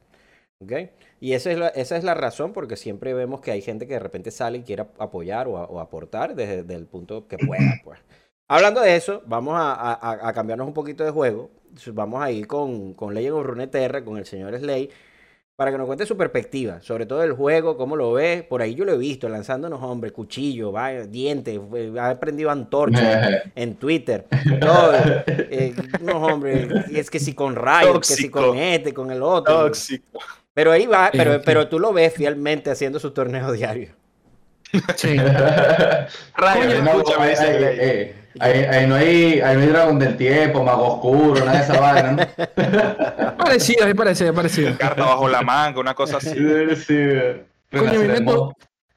[0.61, 0.89] ¿Ok?
[1.19, 3.93] Y esa es, la, esa es la razón porque siempre vemos que hay gente que
[3.93, 7.99] de repente sale y quiere apoyar o, aportar desde, el punto que pueda, pues.
[8.47, 11.51] Hablando de eso, vamos a, a cambiarnos un poquito de juego
[11.93, 14.89] vamos a ir con, con Legend of Runeterra, con el señor Slay,
[15.55, 18.45] para que nos cuente su perspectiva, sobre todo el juego, cómo lo ve.
[18.47, 20.73] Por ahí yo lo he visto, lanzándonos, hombre, cuchillo,
[21.07, 21.59] dientes,
[21.99, 24.25] ha prendido antorcha en Twitter.
[24.59, 24.93] Todo,
[25.27, 29.65] eh, no, hombre, es que si con rayos, que si con este, con el otro.
[29.65, 30.19] Tóxico.
[30.53, 33.93] Pero ahí va, pero, pero tú lo ves fielmente haciendo su torneo diario.
[34.95, 35.17] Sí.
[36.35, 41.57] Rayos, escúchame, dice Ahí, no hay, ahí no hay dragón del tiempo, mago oscuro, nada
[41.57, 43.37] de esa vaina, ¿no?
[43.37, 44.77] parecido, es parecido, parecido.
[44.77, 46.33] Carta bajo la manga, una cosa así.
[47.69, 48.21] Coño, a mí me,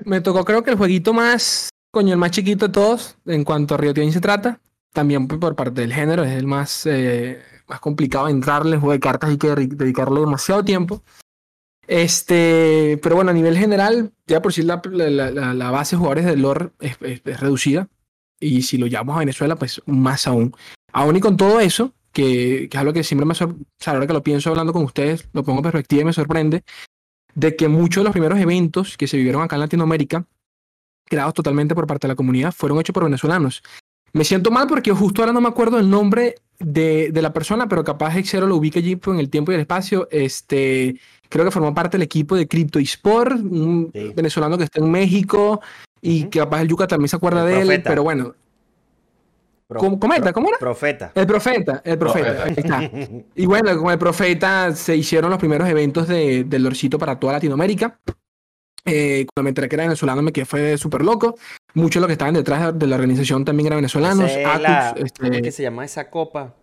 [0.04, 3.74] me, tocó creo que el jueguito más, coño, el más chiquito de todos, en cuanto
[3.74, 4.60] a Rio se trata.
[4.92, 9.00] También por parte del género, es el más, eh, más complicado entrarle, el juego de
[9.00, 11.02] cartas hay que dedicarle demasiado tiempo.
[11.86, 16.24] Este, pero bueno, a nivel general, ya por si la, la, la, base de jugadores
[16.24, 17.88] del lore es, es reducida
[18.40, 20.54] y si lo llamamos a Venezuela, pues más aún.
[20.92, 23.92] Aún y con todo eso, que, que es algo que siempre me sorprende, o sea,
[23.94, 26.64] ahora que lo pienso hablando con ustedes, lo pongo en perspectiva y me sorprende,
[27.34, 30.26] de que muchos de los primeros eventos que se vivieron acá en Latinoamérica,
[31.04, 33.62] creados totalmente por parte de la comunidad, fueron hechos por venezolanos.
[34.12, 37.68] Me siento mal porque justo ahora no me acuerdo el nombre de, de la persona,
[37.68, 40.06] pero capaz Xero lo ubica allí en el tiempo y el espacio.
[40.12, 41.00] Este,
[41.34, 45.60] creo que formó parte del equipo de Crypto Esport, un venezolano que está en México
[46.00, 48.36] y que capaz el Yuca también se acuerda de él, pero bueno.
[49.66, 50.58] ¿Cómo, comenta, ¿Cómo era?
[50.58, 51.10] Profeta.
[51.12, 52.44] El profeta, el profeta.
[52.44, 52.88] Ahí está.
[53.34, 57.32] y bueno, con el profeta se hicieron los primeros eventos de, del Lorcito para toda
[57.32, 57.98] Latinoamérica.
[58.84, 61.34] Eh, cuando me enteré que era venezolano me quedé fue súper loco.
[61.72, 64.30] Muchos de los que estaban detrás de la organización también eran venezolanos.
[64.30, 65.20] este...
[65.20, 66.54] ¿Cómo es que se llama esa copa?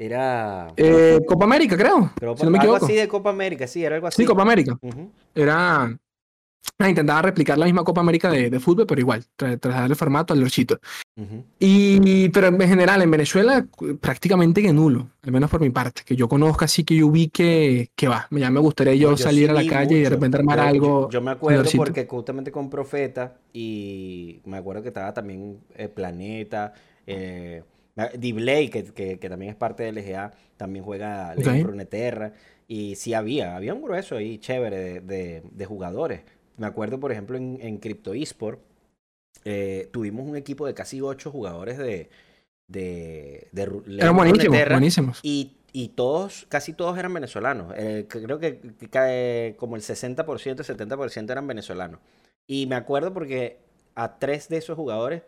[0.00, 0.72] Era.
[0.78, 2.10] Eh, Copa América, creo.
[2.34, 2.76] si no me equivoco.
[2.76, 4.22] Algo así de Copa América, sí, era algo así.
[4.22, 4.78] Sí, Copa América.
[5.34, 5.94] Era.
[6.78, 10.32] Ah, intentaba replicar la misma Copa América de, de fútbol, pero igual, trasladar el formato
[10.32, 10.78] al lorchito.
[11.58, 13.66] y, pero en general, en Venezuela,
[14.00, 17.28] prácticamente que nulo, al menos por mi parte, que yo conozca, así que yo vi
[17.28, 18.26] que, que va.
[18.30, 21.10] Ya me gustaría yo, salir a la calle y de repente armar algo.
[21.10, 26.72] Yo, me acuerdo porque justamente con Profeta, y me acuerdo que estaba también eh, Planeta,
[27.06, 27.62] eh,
[28.08, 31.62] Diblay, que, que, que, también es parte del LGA, también juega okay.
[31.62, 32.32] Runeterra.
[32.68, 36.20] Y sí había, había un grueso ahí chévere de, de, de jugadores.
[36.56, 38.60] Me acuerdo, por ejemplo, en, en Crypto eSport,
[39.44, 42.10] eh, tuvimos un equipo de casi ocho jugadores de.
[42.68, 43.62] de, de
[43.98, 45.20] eran buenísimos, buenísimos.
[45.22, 47.72] Y, y, todos, casi todos eran venezolanos.
[47.76, 48.60] Eh, creo que,
[48.90, 52.00] que como el 60%, 70% eran venezolanos.
[52.46, 53.58] Y me acuerdo porque
[53.94, 55.22] a tres de esos jugadores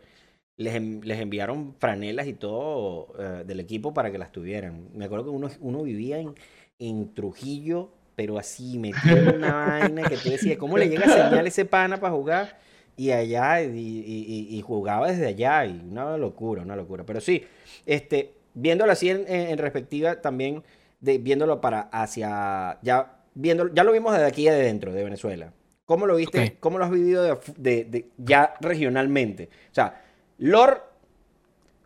[0.57, 4.89] les, les enviaron franelas y todo uh, del equipo para que las tuvieran.
[4.93, 6.35] Me acuerdo que uno, uno vivía en,
[6.79, 11.29] en Trujillo, pero así metido en una vaina que tú decías, ¿cómo le llega a
[11.29, 12.59] señal ese pana para jugar?
[12.95, 17.03] Y allá, y, y, y, jugaba desde allá, y una locura, una locura.
[17.03, 17.43] Pero sí,
[17.87, 20.61] este, viéndolo así en, en, respectiva también,
[20.99, 25.51] de, viéndolo para hacia, ya, viéndolo, ya lo vimos desde aquí, de dentro, de Venezuela.
[25.85, 26.37] ¿Cómo lo viste?
[26.37, 26.57] Okay.
[26.59, 29.49] ¿Cómo lo has vivido de, de, de, ya regionalmente?
[29.71, 30.02] O sea,
[30.43, 30.83] Lor,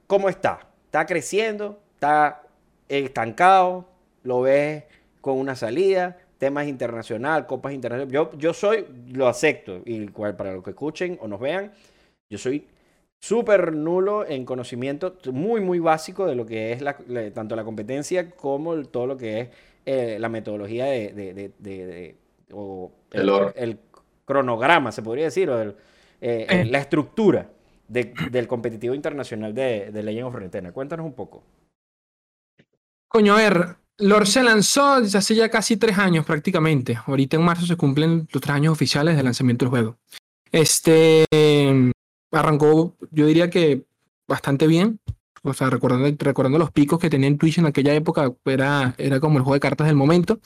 [0.07, 0.67] ¿cómo está?
[0.85, 1.79] ¿Está creciendo?
[1.93, 2.41] ¿Está
[2.89, 3.85] estancado?
[4.23, 4.85] ¿Lo ves
[5.21, 6.17] con una salida?
[6.39, 8.11] Temas internacional, copas internacionales.
[8.11, 11.71] Yo, yo soy, lo acepto, y para los que escuchen o nos vean,
[12.31, 12.65] yo soy
[13.19, 17.63] súper nulo en conocimiento, muy, muy básico de lo que es la, la, tanto la
[17.63, 19.49] competencia como todo lo que es
[19.85, 22.15] eh, la metodología de, de, de, de
[22.51, 23.79] o el, el, el,
[24.25, 25.75] cronograma, se podría decir, o el,
[26.21, 26.65] eh, eh.
[26.65, 27.51] la estructura
[27.87, 30.71] del competitivo internacional de, de Legend of Runeterra.
[30.71, 31.43] Cuéntanos un poco.
[33.07, 36.97] Coño, a ver, Lord se lanzó hace ya casi tres años prácticamente.
[37.05, 39.97] Ahorita en marzo se cumplen los tres años oficiales del lanzamiento del juego.
[40.51, 41.25] Este
[42.31, 43.85] arrancó, yo diría que
[44.27, 44.99] bastante bien.
[45.43, 49.19] O sea, recordando, recordando los picos que tenía en Twitch en aquella época, era, era
[49.19, 50.39] como el juego de cartas del momento.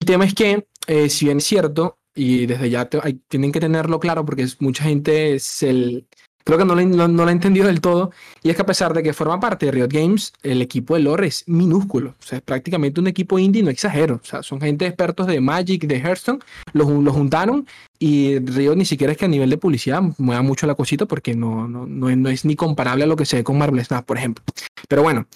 [0.00, 2.88] El tema es que, eh, si bien es cierto, y desde ya
[3.28, 6.08] tienen que tenerlo claro porque mucha gente es el,
[6.50, 8.10] creo que no lo, no, he entendido del todo,
[8.42, 11.00] y es que a pesar de que forma parte de Riot Games, el equipo de
[11.00, 14.60] lore es minúsculo, o sea, es prácticamente un equipo indie, no exagero, o sea, son
[14.60, 16.40] gente expertos de Magic, de Hearthstone,
[16.72, 17.66] los, los juntaron
[17.98, 21.34] y Riot ni siquiera es que a nivel de publicidad mueva mucho la cosita porque
[21.34, 23.84] no, no, no, es, no es ni comparable a lo que se ve con Marvel
[23.84, 24.42] Snap, por ejemplo.
[24.88, 25.26] Pero bueno,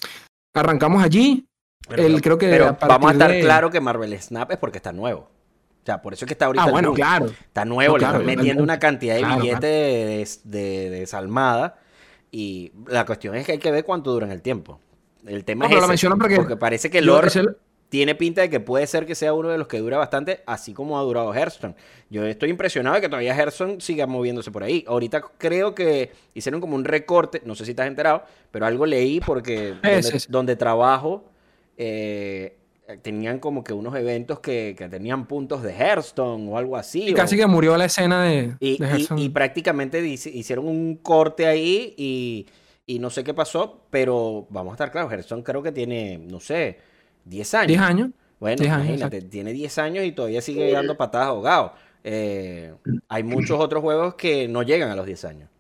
[0.55, 1.47] arrancamos allí.
[1.87, 3.41] Pero, el, creo que pero vamos a estar de...
[3.43, 5.29] claro que Marvel Snap es porque está nuevo.
[5.85, 6.65] O sea, por eso es que está ahorita.
[6.65, 7.27] Ah, bueno, claro.
[7.27, 10.51] Está nuevo, no, claro, le están metiendo una cantidad de claro, billetes claro.
[10.51, 11.79] de, de, de, desalmada.
[12.31, 14.81] Y la cuestión es que hay que ver cuánto dura en el tiempo.
[15.27, 15.91] El tema no, es.
[15.91, 17.57] Ese, lo porque, porque parece que Lord el...
[17.91, 20.73] tiene pinta de que puede ser que sea uno de los que dura bastante, así
[20.73, 21.75] como ha durado Hearthstone.
[22.09, 24.87] Yo estoy impresionado de que todavía Hearthstone siga moviéndose por ahí.
[24.89, 29.21] Ahorita creo que hicieron como un recorte, no sé si estás enterado, pero algo leí
[29.21, 30.31] porque es, donde, es.
[30.31, 31.31] donde trabajo.
[31.77, 32.57] Eh,
[33.03, 37.05] tenían como que unos eventos que, que, tenían puntos de Hearthstone o algo así.
[37.05, 37.17] Y o...
[37.17, 39.21] casi que murió la escena de, y, de Hearthstone.
[39.21, 42.47] Y, y, prácticamente hicieron un corte ahí y,
[42.87, 46.41] y, no sé qué pasó, pero vamos a estar claros, Hearthstone creo que tiene, no
[46.41, 46.79] sé,
[47.25, 47.69] 10 años.
[47.69, 48.11] 10 años.
[48.39, 51.73] Bueno, 10 imagínate, tiene 10 años y todavía sigue dando patadas ahogados.
[52.03, 52.75] Eh,
[53.09, 55.51] hay muchos otros juegos que no llegan a los 10 años.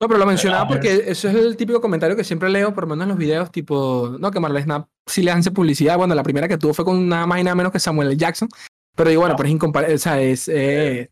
[0.00, 2.90] No, pero lo mencionaba porque eso es el típico comentario que siempre leo, por lo
[2.90, 5.96] menos en los videos, tipo, no, que Marvel Snap sí le hace publicidad.
[5.96, 8.16] Bueno, la primera que tuvo fue con nada más y nada menos que Samuel L.
[8.16, 8.48] Jackson.
[8.96, 9.36] Pero digo, bueno, no.
[9.36, 9.94] pero es incomparable.
[9.94, 10.48] O sea, es.
[10.48, 11.10] Eh,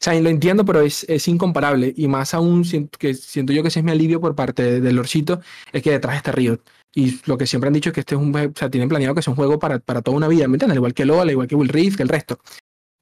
[0.00, 1.92] o sea, lo entiendo, pero es, es incomparable.
[1.96, 4.80] Y más aún, siento, que siento yo que ese es mi alivio por parte de,
[4.80, 5.40] del Lorcito,
[5.72, 6.60] es que detrás está Riot.
[6.94, 8.34] Y lo que siempre han dicho es que este es un.
[8.34, 10.74] O sea, tienen planeado que sea un juego para, para toda una vida, ¿me entiendes?
[10.74, 12.38] Al igual que LOL, al igual que Will Rift, que el resto.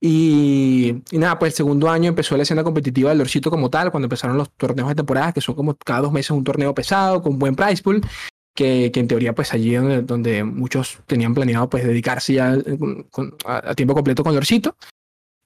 [0.01, 3.91] Y, y, nada, pues el segundo año empezó la escena competitiva del Lorcito como tal,
[3.91, 7.23] cuando empezaron los torneos de temporada, que son como cada dos meses un torneo pesado,
[7.23, 8.03] con buen price pool,
[8.55, 12.57] que, que en teoría pues allí donde, donde, muchos tenían planeado pues dedicarse ya
[13.11, 14.77] con, a, a, tiempo completo con Lorcito.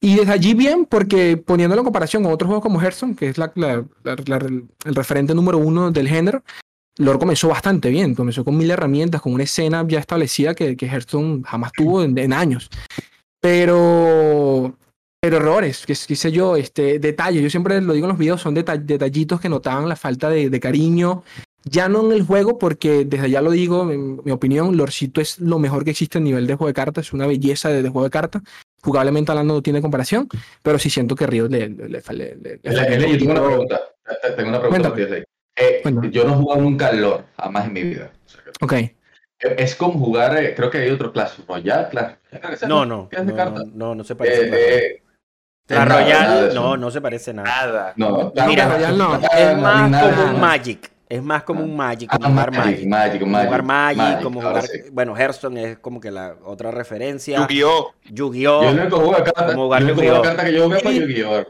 [0.02, 3.36] Y desde allí bien, porque poniéndolo en comparación con otros juegos como Hearthstone, que es
[3.38, 6.42] la, el referente número uno del género,
[6.96, 8.14] Lore comenzó bastante bien.
[8.14, 12.32] Comenzó con mil herramientas, con una escena ya establecida que, que Hearthstone jamás tuvo en,
[12.32, 12.70] años.
[13.40, 14.76] Pero,
[15.20, 17.42] pero errores, que qué sé yo, este, detalles.
[17.42, 20.60] Yo siempre lo digo en los videos, son detallitos que notaban la falta de, de,
[20.60, 21.24] cariño.
[21.64, 25.38] Ya no en el juego, porque desde ya lo digo, en mi opinión, Lorcito es
[25.38, 27.88] lo mejor que existe a nivel de juego de cartas, es una belleza de, de
[27.88, 28.42] juego de cartas
[28.82, 30.28] jugablemente hablando no tiene comparación,
[30.62, 33.80] pero sí siento que Río le, le, le, le yo tengo una pregunta.
[34.36, 34.94] Tengo una pregunta.
[35.56, 38.10] Eh, yo no he jugado nunca LOL, jamás en mi vida.
[38.60, 38.74] ok.
[39.40, 42.14] Es como jugar, eh, creo que hay otro Clash Royale, Clash.
[42.68, 44.48] No, no, no, no, no, se parece.
[44.48, 45.02] Eh, eh
[45.68, 47.48] la Royale, no, no se parece nada.
[47.48, 47.92] Nada.
[47.96, 49.14] No, Mira, Royale no.
[49.16, 50.92] Es más como un Magic.
[51.08, 52.86] Es más como un Magic, como ah, jugar Magic.
[52.86, 54.64] Magic, Magic, jugar Magic, como jugar.
[54.92, 57.40] Bueno, Hearthstone es como que la otra referencia.
[57.40, 57.94] Yu-Gi-Oh!
[58.10, 58.62] Yu-Gi-Oh!
[58.62, 59.44] Yo no he jugado cartas.
[59.46, 60.22] Como jugar Yu-Gi-Oh!
[60.22, 61.46] que yo veo Yu-Gi-Oh!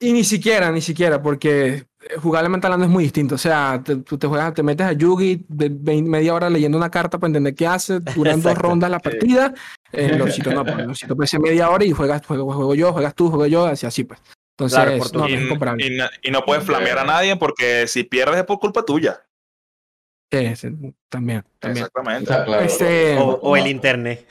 [0.00, 1.86] Y ni siquiera, ni siquiera, porque
[2.20, 3.34] jugablemente hablando es muy distinto.
[3.34, 7.18] O sea, tú te, juegas, te metes a Yugi de media hora leyendo una carta
[7.18, 9.54] para entender qué hace, duran dos rondas la partida.
[9.92, 13.14] Eh, Lorcito no, pues, Lorcito puede ser media hora y juegas, juego, juego yo, juegas
[13.14, 14.20] tú, juego yo, así, así pues.
[14.56, 18.60] Entonces, no, y, es y, no, puedes flamear a nadie porque si pierdes es por
[18.60, 19.20] culpa tuya.
[20.30, 20.68] Sí,
[21.08, 21.86] también, también.
[21.86, 22.32] Exactamente.
[22.64, 24.28] Este, o, el internet.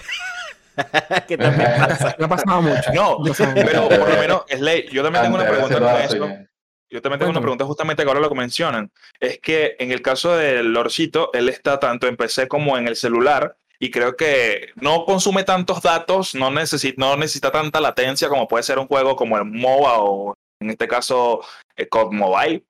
[1.28, 2.16] que también pasa.
[2.18, 2.94] No ha pasado mucho.
[2.94, 3.18] No,
[3.54, 6.53] pero por lo menos, Slay, yo también tengo una pregunta con eso.
[6.94, 8.92] Yo también tengo una pregunta justamente que ahora lo mencionan.
[9.20, 12.96] Es que en el caso del Lorcito, él está tanto en PC como en el
[12.96, 18.48] celular y creo que no consume tantos datos, no necesita, no necesita tanta latencia como
[18.48, 21.42] puede ser un juego como el MOBA o en este caso
[21.76, 22.64] el COD Mobile,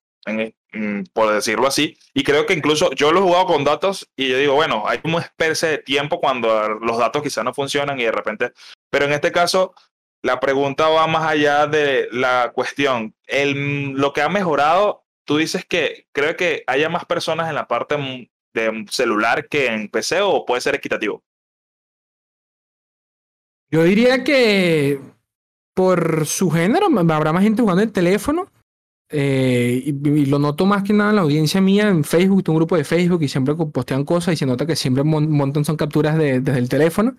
[0.71, 1.97] mm, por decirlo así.
[2.13, 5.01] Y creo que incluso yo lo he jugado con datos y yo digo, bueno, hay
[5.03, 8.53] una especie de tiempo cuando los datos quizás no funcionan y de repente,
[8.89, 9.75] pero en este caso
[10.23, 13.13] la pregunta va más allá de la cuestión.
[13.27, 17.95] Lo que ha mejorado, tú dices que creo que haya más personas en la parte
[18.53, 21.23] de celular que en PC o puede ser equitativo?
[23.69, 24.99] Yo diría que
[25.73, 28.47] por su género habrá más gente jugando en teléfono.
[29.09, 32.61] Eh, y, lo noto más que nada en la audiencia mía en Facebook, tengo un
[32.61, 35.75] grupo de Facebook y siempre postean cosas y se nota que siempre un montón son
[35.75, 37.15] capturas desde el teléfono.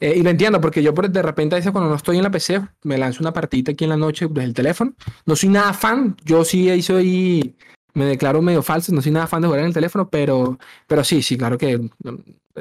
[0.00, 2.30] Eh, y lo entiendo porque yo de repente a veces cuando no estoy en la
[2.30, 4.94] PC me lanzo una partida aquí en la noche desde el teléfono.
[5.26, 7.56] No soy nada fan, yo sí soy
[7.94, 11.04] me declaro medio falso, no soy nada fan de jugar en el teléfono, pero, pero
[11.04, 11.80] sí, sí, claro que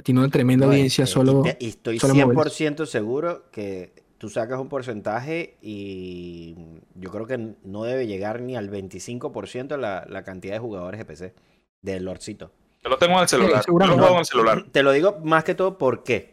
[0.04, 1.44] tiene una tremenda audiencia solo.
[1.60, 6.56] Y, estoy 100% seguro que tú sacas un porcentaje y
[6.96, 11.06] yo creo que no debe llegar ni al 25% la, la cantidad de jugadores de
[11.06, 11.34] PC
[11.82, 12.52] del Lordcito.
[12.84, 13.64] Yo lo tengo en el celular.
[13.68, 14.66] lo juego en el celular.
[14.72, 16.33] Te lo digo más que todo ¿por qué?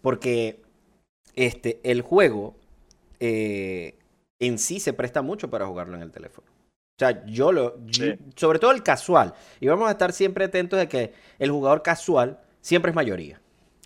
[0.00, 0.62] Porque
[1.34, 2.56] este, el juego
[3.20, 3.98] eh,
[4.38, 6.46] en sí se presta mucho para jugarlo en el teléfono.
[6.48, 7.76] O sea, yo lo.
[8.36, 9.34] sobre todo el casual.
[9.60, 13.40] Y vamos a estar siempre atentos de que el jugador casual siempre es mayoría.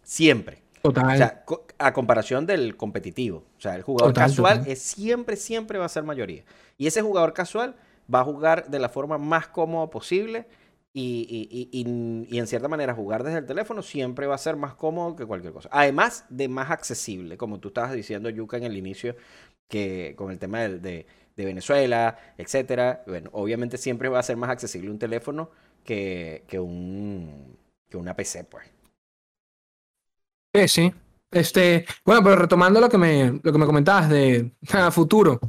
[0.04, 0.62] Siempre.
[0.80, 1.14] Total.
[1.14, 1.44] O sea,
[1.78, 3.44] a comparación del competitivo.
[3.58, 6.44] O sea, el jugador casual es siempre, siempre va a ser mayoría.
[6.78, 7.74] Y ese jugador casual
[8.12, 10.46] va a jugar de la forma más cómoda posible.
[10.92, 15.14] Y, y, en cierta manera, jugar desde el teléfono siempre va a ser más cómodo
[15.14, 15.68] que cualquier cosa.
[15.72, 19.14] Además de más accesible, como tú estabas diciendo, Yuka, en el inicio,
[19.68, 21.06] que con el tema de
[21.40, 23.02] de Venezuela, etcétera.
[23.06, 25.50] Bueno, obviamente siempre va a ser más accesible un teléfono
[25.84, 27.56] que, que, un,
[27.88, 28.66] que una PC, pues.
[30.54, 30.94] Sí, sí.
[31.30, 34.52] Este, bueno, pero retomando lo que me, lo que me comentabas de
[34.92, 35.40] futuro.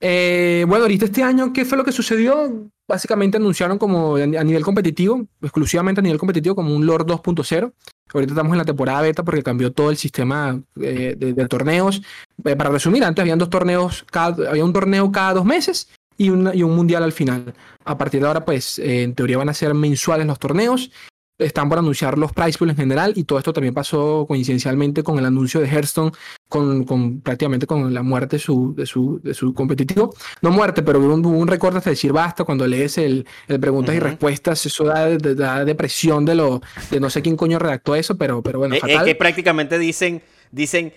[0.00, 2.70] Eh, bueno, ahorita este año, ¿qué fue lo que sucedió?
[2.86, 7.72] Básicamente anunciaron como a nivel competitivo, exclusivamente a nivel competitivo, como un Lord 2.0.
[8.12, 12.02] Ahorita estamos en la temporada beta porque cambió todo el sistema eh, de, torneos.
[12.44, 16.28] Eh, para resumir, antes habían dos torneos, cada, había un torneo cada dos meses y,
[16.28, 17.54] un mundial al final.
[17.84, 20.90] A partir de ahora, pues eh, en teoría van a ser mensuales los torneos
[21.38, 25.18] están por anunciar los price pools en general y todo esto también pasó coincidencialmente con
[25.18, 26.12] el anuncio de Hearthstone,
[26.48, 30.14] con, con prácticamente con la muerte de su, de su, de su competitivo.
[30.42, 33.94] No muerte, pero hubo un, un récord hasta decir basta cuando lees el, el preguntas
[33.94, 38.42] y respuestas, eso da, depresión de lo de no sé quién coño redactó eso, pero,
[38.42, 40.22] pero bueno, es, que prácticamente dicen,
[40.52, 40.92] dicen,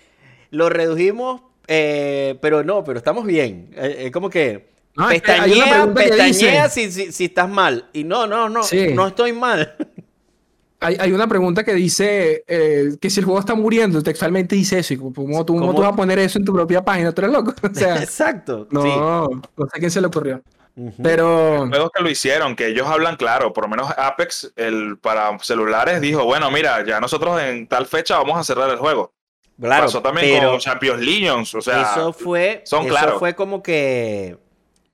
[0.52, 3.72] lo redujimos, eh, pero no, pero estamos bien.
[3.76, 4.68] Eh, es como que
[5.10, 7.86] pestañea, pestañea si, si, si, estás mal.
[7.94, 8.62] Y no, no, no,
[8.94, 9.76] no estoy mal.
[10.80, 14.94] Hay, una pregunta que dice eh, que si el juego está muriendo, textualmente dice eso.
[14.94, 17.12] Y ¿cómo, tú, ¿Cómo tú vas a poner eso en tu propia página?
[17.12, 17.54] ¿Tú eres loco?
[17.64, 18.68] O sea, Exacto.
[18.72, 20.42] No, no sé quién se le ocurrió.
[21.02, 21.68] Pero.
[21.68, 23.52] Juegos que lo hicieron, que ellos hablan claro.
[23.52, 28.18] Por lo menos Apex, el, para celulares, dijo: Bueno, mira, ya nosotros en tal fecha
[28.18, 29.12] vamos a cerrar el juego.
[29.60, 33.18] Claro, Pasó también con Champions Legions, o sea, eso fue, son eso claros.
[33.18, 34.38] fue como que,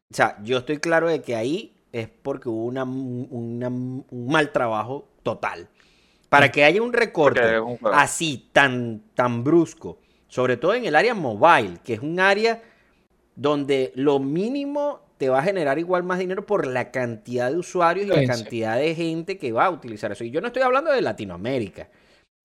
[0.10, 4.54] o sea, yo estoy claro de que ahí es porque hubo una, una- un mal
[4.54, 5.68] trabajo total.
[6.34, 11.14] Para que haya un recorte un así, tan, tan brusco, sobre todo en el área
[11.14, 12.60] mobile, que es un área
[13.36, 18.08] donde lo mínimo te va a generar igual más dinero por la cantidad de usuarios
[18.08, 18.26] y la sí.
[18.26, 20.24] cantidad de gente que va a utilizar eso.
[20.24, 21.88] Y yo no estoy hablando de Latinoamérica,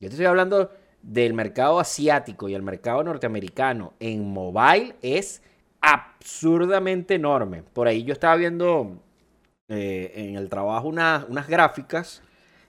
[0.01, 0.71] yo te estoy hablando
[1.01, 5.43] del mercado asiático y el mercado norteamericano en mobile es
[5.81, 7.63] absurdamente enorme.
[7.63, 9.01] Por ahí yo estaba viendo
[9.69, 12.23] eh, en el trabajo unas gráficas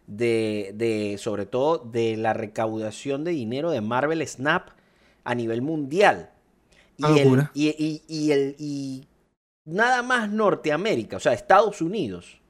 [0.10, 4.70] de, de, sobre todo, de la recaudación de dinero de Marvel Snap
[5.24, 6.32] a nivel mundial.
[6.98, 9.08] Y, Una el, y, y- y el- y
[9.66, 12.42] nada más Norteamérica, o sea, Estados Unidos,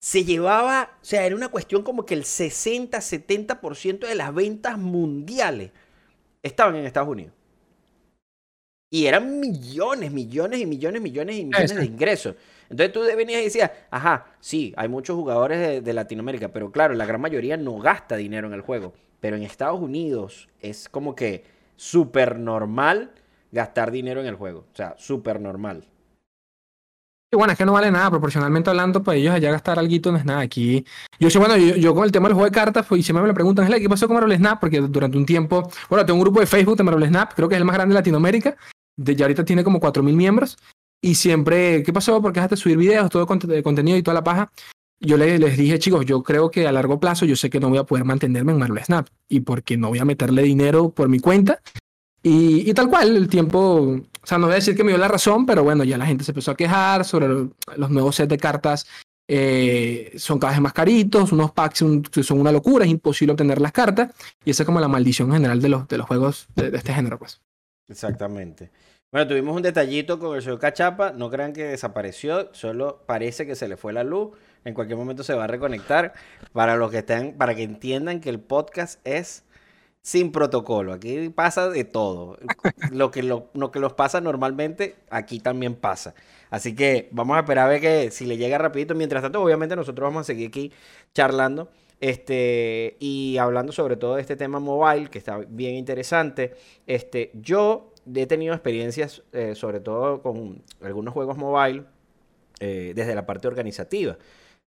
[0.00, 5.72] se llevaba, o sea, era una cuestión como que el 60-70% de las ventas mundiales
[6.42, 7.34] estaban en Estados Unidos.
[8.90, 12.36] Y eran millones, millones y millones, millones y millones de ingresos.
[12.70, 16.94] Entonces tú venías y decías, ajá, sí, hay muchos jugadores de, de Latinoamérica, pero claro,
[16.94, 18.94] la gran mayoría no gasta dinero en el juego.
[19.20, 21.44] Pero en Estados Unidos es como que
[21.76, 23.12] súper normal
[23.52, 24.66] gastar dinero en el juego.
[24.72, 25.84] O sea, súper normal.
[27.30, 30.16] Y bueno, es que no vale nada, proporcionalmente hablando, para ellos allá gastar algo no
[30.16, 30.40] es nada.
[30.40, 30.82] Aquí,
[31.20, 33.20] yo sé, bueno, yo, yo con el tema del juego de cartas, pues, y siempre
[33.20, 34.58] me lo preguntan, "Gela, ¿qué pasó con Marvel Snap?
[34.58, 37.54] Porque durante un tiempo, bueno, tengo un grupo de Facebook de Marvel Snap, creo que
[37.54, 38.56] es el más grande de Latinoamérica,
[38.98, 40.58] de, ya ahorita tiene como 4.000 miembros,
[41.00, 42.20] y siempre, ¿qué pasó?
[42.20, 44.50] Porque dejaste de subir videos, todo cont- de contenido y toda la paja.
[45.00, 47.68] Yo le- les dije, chicos, yo creo que a largo plazo yo sé que no
[47.68, 51.08] voy a poder mantenerme en Marvel Snap, y porque no voy a meterle dinero por
[51.08, 51.60] mi cuenta,
[52.22, 53.58] y, y tal cual, el tiempo,
[54.20, 56.04] o sea, no voy a decir que me dio la razón, pero bueno, ya la
[56.06, 58.86] gente se empezó a quejar sobre lo- los nuevos sets de cartas.
[59.30, 63.60] eh, son cada vez más caritos, unos packs son, son una locura, es imposible obtener
[63.60, 64.10] las cartas.
[64.42, 66.94] Y esa es como la maldición general de los, de los juegos de, de este
[66.94, 67.38] género, pues.
[67.88, 68.70] Exactamente.
[69.10, 71.12] Bueno, tuvimos un detallito con el señor Cachapa.
[71.12, 74.36] No crean que desapareció, solo parece que se le fue la luz.
[74.66, 76.12] En cualquier momento se va a reconectar.
[76.52, 79.44] Para los que estén, para que entiendan que el podcast es
[80.02, 80.92] sin protocolo.
[80.92, 82.36] Aquí pasa de todo.
[82.92, 86.14] Lo que, lo, lo que los pasa normalmente, aquí también pasa.
[86.50, 88.94] Así que vamos a esperar a ver que si le llega rapidito.
[88.94, 90.70] Mientras tanto, obviamente nosotros vamos a seguir aquí
[91.14, 91.70] charlando.
[92.00, 96.54] Este, y hablando sobre todo de este tema mobile, que está bien interesante.
[96.86, 101.84] Este, yo he tenido experiencias, eh, sobre todo con algunos juegos mobile,
[102.60, 104.18] eh, desde la parte organizativa.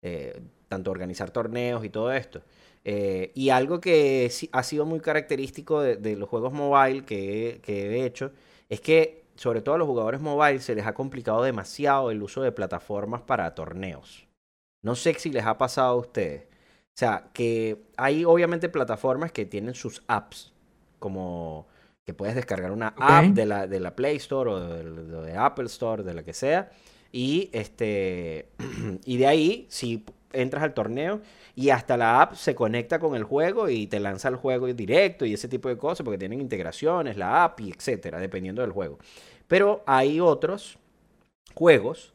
[0.02, 2.42] eh, tanto organizar torneos y todo esto.
[2.84, 8.32] Y algo que ha sido muy característico de, los juegos mobile que, que he hecho
[8.68, 12.42] es que, sobre todo a los jugadores mobile, se les ha complicado demasiado el uso
[12.42, 14.28] de plataformas para torneos.
[14.82, 16.44] No sé si les ha pasado a ustedes.
[16.44, 20.52] O sea, que hay obviamente plataformas que tienen sus apps,
[20.98, 21.68] como
[22.08, 25.66] que puedes descargar una app de la, de la Play Store o de, de Apple
[25.66, 26.70] Store, de la que sea.
[27.12, 28.48] Y, este,
[29.04, 31.20] y de ahí, si entras al torneo
[31.54, 35.26] y hasta la app se conecta con el juego y te lanza el juego directo
[35.26, 38.98] y ese tipo de cosas, porque tienen integraciones, la app y etcétera, dependiendo del juego.
[39.46, 40.78] Pero hay otros
[41.52, 42.14] juegos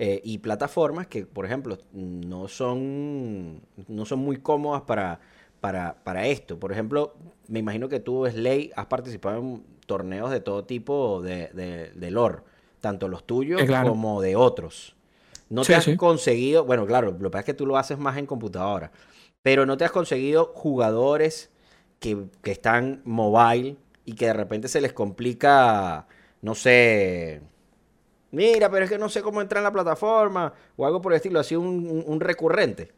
[0.00, 5.20] eh, y plataformas que, por ejemplo, no son, no son muy cómodas para,
[5.60, 6.58] para, para esto.
[6.58, 7.14] Por ejemplo,
[7.48, 12.10] me imagino que tú, Slay, has participado en torneos de todo tipo de, de, de
[12.10, 12.38] lore,
[12.80, 13.80] tanto los tuyos claro.
[13.80, 14.96] como de otros.
[15.50, 15.96] No Sí, te has sí.
[15.96, 18.92] conseguido, bueno, claro, lo que pasa es que tú lo haces más en computadora,
[19.42, 21.50] pero no te has conseguido jugadores
[22.00, 26.06] que, que están mobile y que de repente se les complica,
[26.42, 27.40] no sé,
[28.30, 31.16] mira, pero es que no sé cómo entrar en la plataforma o algo por el
[31.16, 32.92] estilo, así un, un- un recurrente.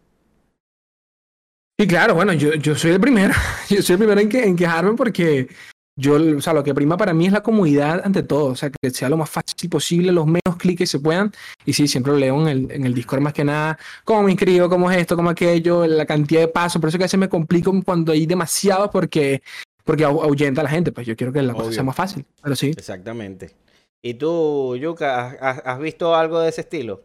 [1.83, 3.33] Y claro, bueno, yo, yo soy el primero.
[3.71, 5.49] Yo soy el primero en, que, en quejarme porque
[5.97, 8.47] yo, o sea, lo que prima para mí es la comodidad ante todo.
[8.47, 11.33] O sea, que sea lo más fácil posible, los menos clics que se puedan.
[11.65, 13.79] Y sí, siempre lo leo en el, en el Discord más que nada.
[14.05, 14.69] ¿Cómo me inscribo?
[14.69, 15.17] ¿Cómo es esto?
[15.17, 15.87] ¿Cómo aquello?
[15.87, 16.81] La cantidad de pasos.
[16.81, 19.41] Por eso que a veces me complico cuando hay demasiado porque,
[19.85, 20.93] porque ahu- ahuyenta a la gente.
[20.93, 22.27] Pues yo quiero que la cosa sea más fácil.
[22.43, 22.71] Pero sí.
[22.77, 23.53] Exactamente.
[24.03, 27.03] ¿Y tú, Yuka, has, has visto algo de ese estilo?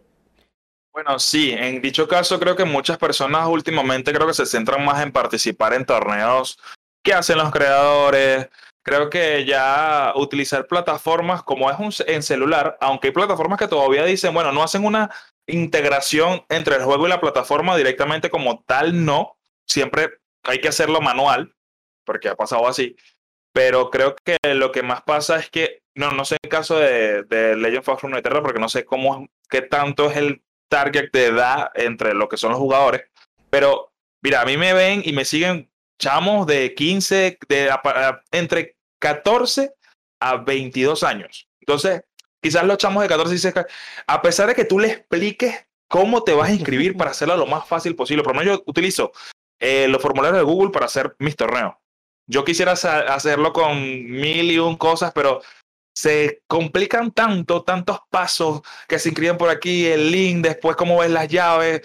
[0.95, 5.03] Bueno, sí, en dicho caso creo que muchas personas últimamente creo que se centran más
[5.03, 6.57] en participar en torneos
[7.03, 8.47] que hacen los creadores.
[8.81, 14.05] Creo que ya utilizar plataformas como es un, en celular, aunque hay plataformas que todavía
[14.05, 15.13] dicen, bueno, no hacen una
[15.47, 19.35] integración entre el juego y la plataforma directamente como tal, no.
[19.67, 20.11] Siempre
[20.43, 21.53] hay que hacerlo manual,
[22.05, 22.95] porque ha pasado así.
[23.51, 27.23] Pero creo que lo que más pasa es que, no, no sé el caso de,
[27.23, 31.72] de Legend of Runeterra, porque no sé cómo, qué tanto es el target de edad
[31.76, 33.03] entre lo que son los jugadores.
[33.49, 33.91] Pero,
[34.22, 37.70] mira, a mí me ven y me siguen chamos de 15, de,
[38.32, 39.74] entre 14
[40.20, 41.47] a 22 años.
[41.59, 42.03] Entonces,
[42.41, 43.53] quizás los chamos de 14 dicen,
[44.07, 47.45] a pesar de que tú le expliques cómo te vas a inscribir para hacerlo lo
[47.45, 49.11] más fácil posible, por lo yo utilizo
[49.59, 51.76] eh, los formularios de Google para hacer mis torneos.
[52.28, 55.41] Yo quisiera hacerlo con mil y un cosas, pero
[55.95, 61.09] se complican tanto, tantos pasos que se inscriben por aquí, el link, después cómo ves
[61.09, 61.81] las llaves.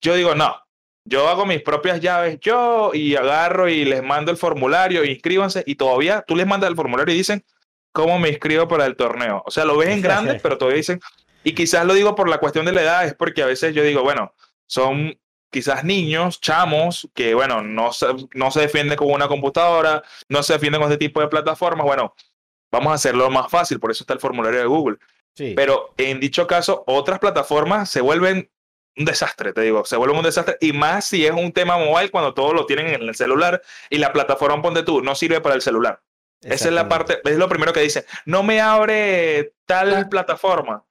[0.00, 0.56] Yo digo, no,
[1.04, 5.76] yo hago mis propias llaves yo y agarro y les mando el formulario, inscríbanse y
[5.76, 7.44] todavía tú les mandas el formulario y dicen
[7.92, 9.42] cómo me inscribo para el torneo.
[9.46, 11.00] O sea, lo ves en grande, pero todavía dicen,
[11.44, 13.82] y quizás lo digo por la cuestión de la edad, es porque a veces yo
[13.82, 14.34] digo, bueno,
[14.66, 15.18] son
[15.50, 20.54] quizás niños, chamos, que bueno, no se, no se defienden con una computadora, no se
[20.54, 22.14] defienden con este tipo de plataformas, bueno,
[22.70, 24.98] vamos a hacerlo más fácil, por eso está el formulario de Google.
[25.34, 25.52] Sí.
[25.54, 28.50] Pero en dicho caso, otras plataformas se vuelven
[28.96, 32.10] un desastre, te digo, se vuelven un desastre, y más si es un tema mobile
[32.10, 33.60] cuando todos lo tienen en el celular
[33.90, 36.00] y la plataforma, ponte tú, no sirve para el celular.
[36.40, 40.85] Esa es la parte, es lo primero que dice, no me abre tal plataforma.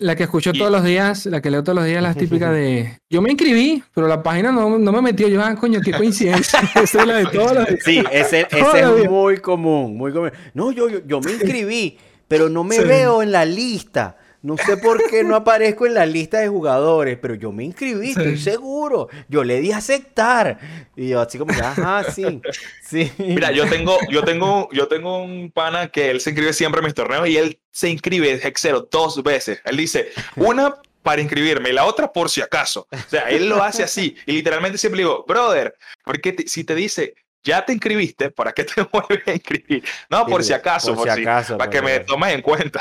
[0.00, 2.98] La que escucho todos los días, la que leo todos los días, la típica de
[3.10, 5.28] yo me inscribí, pero la página no, no me metió.
[5.28, 6.60] Yo, ah, coño, qué coincidencia.
[6.82, 7.80] Esa es la de todos los días.
[7.84, 10.32] Sí, ese, ese es muy común, muy común.
[10.54, 11.98] No, yo, yo, yo me inscribí,
[12.28, 14.16] pero no me veo en la lista.
[14.42, 18.10] No sé por qué no aparezco en la lista de jugadores, pero yo me inscribí,
[18.10, 19.08] estoy seguro.
[19.28, 20.58] Yo le di a aceptar.
[20.96, 22.40] Y yo así como, ajá, sí,
[22.82, 23.12] sí.
[23.18, 26.86] Mira, yo tengo, yo tengo, yo tengo un pana que él se inscribe siempre en
[26.86, 29.60] mis torneos y él se inscribe Hexero dos veces.
[29.64, 32.86] Él dice, una para inscribirme y la otra por si acaso.
[32.92, 34.16] O sea, él lo hace así.
[34.26, 35.74] Y literalmente siempre digo, brother,
[36.04, 39.84] porque si te dice, ya te inscribiste, ¿para qué te vuelves a inscribir?
[40.10, 42.80] No, por si acaso, por, si acaso, para que me tomes en cuenta.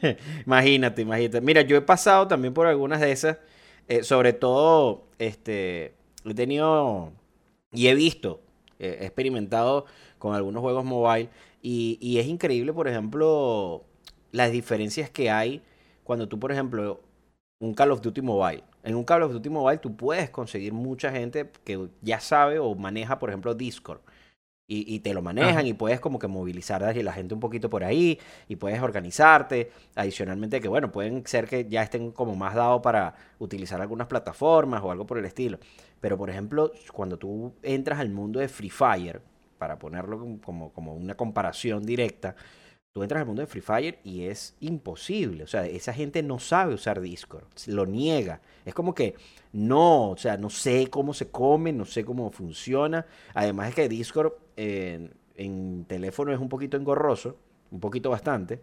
[0.46, 1.40] imagínate, imagínate.
[1.40, 3.38] Mira, yo he pasado también por algunas de esas,
[3.88, 5.94] eh, sobre todo, este,
[6.24, 7.12] he tenido
[7.72, 8.40] y he visto,
[8.78, 9.86] he experimentado
[10.18, 11.28] con algunos juegos mobile
[11.62, 13.84] y, y es increíble, por ejemplo,
[14.32, 15.62] las diferencias que hay
[16.04, 17.00] cuando tú, por ejemplo,
[17.58, 21.10] un Call of Duty Mobile en un Call of Duty Mobile tú puedes conseguir mucha
[21.10, 24.00] gente que ya sabe o maneja, por ejemplo, Discord.
[24.72, 27.82] Y, te lo manejan y puedes como que movilizar a la gente un poquito por
[27.82, 29.72] ahí y puedes organizarte.
[29.96, 34.80] Adicionalmente que, bueno, pueden ser que ya estén como más dados para utilizar algunas plataformas
[34.84, 35.58] o algo por el estilo.
[36.00, 39.20] Pero, por ejemplo, cuando tú entras al mundo de Free Fire,
[39.58, 42.36] para ponerlo como, como una comparación directa,
[42.92, 45.44] Tú entras al mundo de Free Fire y es imposible.
[45.44, 47.44] O sea, esa gente no sabe usar Discord.
[47.66, 48.40] Lo niega.
[48.64, 49.14] Es como que
[49.52, 53.06] no, o sea, no sé cómo se come, no sé cómo funciona.
[53.32, 57.36] Además es que Discord en, teléfono es un poquito engorroso,
[57.70, 58.60] un poquito bastante.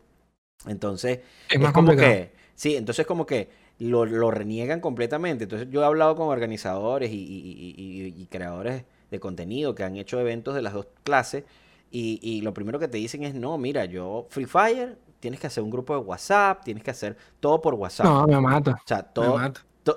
[0.65, 1.19] Entonces,
[1.49, 3.47] es, más como que, sí, entonces como que
[3.80, 5.45] lo, lo, reniegan completamente.
[5.45, 10.61] Entonces yo he hablado con organizadores y creadores de contenido que han hecho eventos de
[10.61, 11.45] las dos clases
[11.92, 15.64] y, lo primero que te dicen es, no, mira, yo Free Fire, tienes que hacer
[15.64, 18.06] un grupo de WhatsApp, tienes que hacer todo por WhatsApp.
[18.06, 18.72] No, me mata.
[18.72, 19.40] O sea, todo,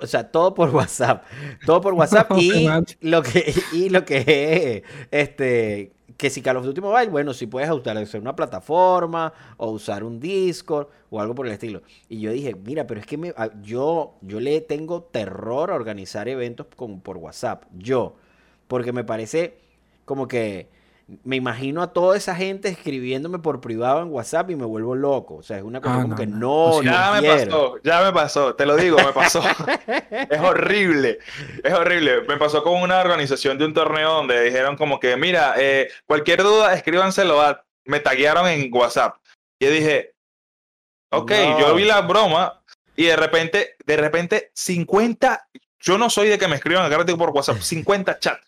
[0.01, 1.25] o sea, todo por WhatsApp.
[1.65, 2.67] Todo por WhatsApp y,
[3.01, 7.69] lo que, y lo que este, que si Call of Duty Mobile, bueno, si puedes
[7.69, 11.81] usar una plataforma o usar un Discord o algo por el estilo.
[12.09, 16.27] Y yo dije, mira, pero es que me, yo, yo le tengo terror a organizar
[16.27, 17.65] eventos con, por WhatsApp.
[17.75, 18.15] Yo.
[18.67, 19.57] Porque me parece
[20.05, 20.69] como que
[21.23, 25.35] me imagino a toda esa gente escribiéndome por privado en WhatsApp y me vuelvo loco.
[25.35, 28.55] O sea, es una cosa ah, como que no, ya me pasó, ya me pasó,
[28.55, 29.41] te lo digo, me pasó.
[30.29, 31.19] es horrible,
[31.63, 32.21] es horrible.
[32.21, 36.43] Me pasó con una organización de un torneo donde dijeron como que, mira, eh, cualquier
[36.43, 37.63] duda, escríbanselo a...
[37.85, 39.17] Me taguearon en WhatsApp.
[39.59, 40.13] Y yo dije,
[41.11, 42.61] ok, yo vi la broma
[42.95, 45.47] y de repente, de repente, 50,
[45.81, 48.45] yo no soy de que me escriban acá por WhatsApp 50 chats,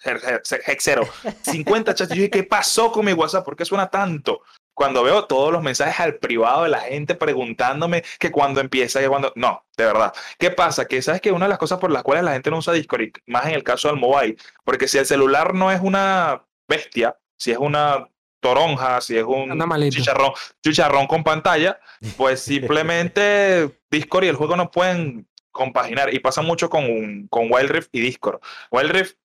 [0.68, 1.08] Hexero,
[1.42, 2.12] 50 chats.
[2.12, 3.46] Y yo dije, ¿qué pasó con mi WhatsApp?
[3.46, 4.42] ¿Por qué suena tanto?
[4.74, 9.08] Cuando veo todos los mensajes al privado de la gente preguntándome que cuando empieza y
[9.08, 9.32] cuando.
[9.36, 10.14] No, de verdad.
[10.40, 10.86] ¿Qué pasa?
[10.86, 13.10] Que sabes que una de las cosas por las cuales la gente no usa Discord,
[13.28, 17.52] más en el caso del mobile, porque si el celular no es una bestia, si
[17.52, 18.08] es una
[18.40, 21.80] toronja, si es un chicharrón, chicharrón con pantalla,
[22.18, 27.70] pues simplemente Discord y el juego no pueden compaginar y pasa mucho con, con Wild
[27.70, 28.42] Rift y Discord.
[28.72, 29.16] Wild Rift,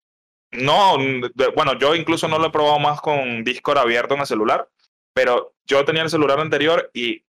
[0.52, 0.96] no,
[1.56, 4.68] bueno, yo incluso no lo he probado más con Discord abierto en el celular,
[5.12, 7.24] pero yo tenía el celular anterior y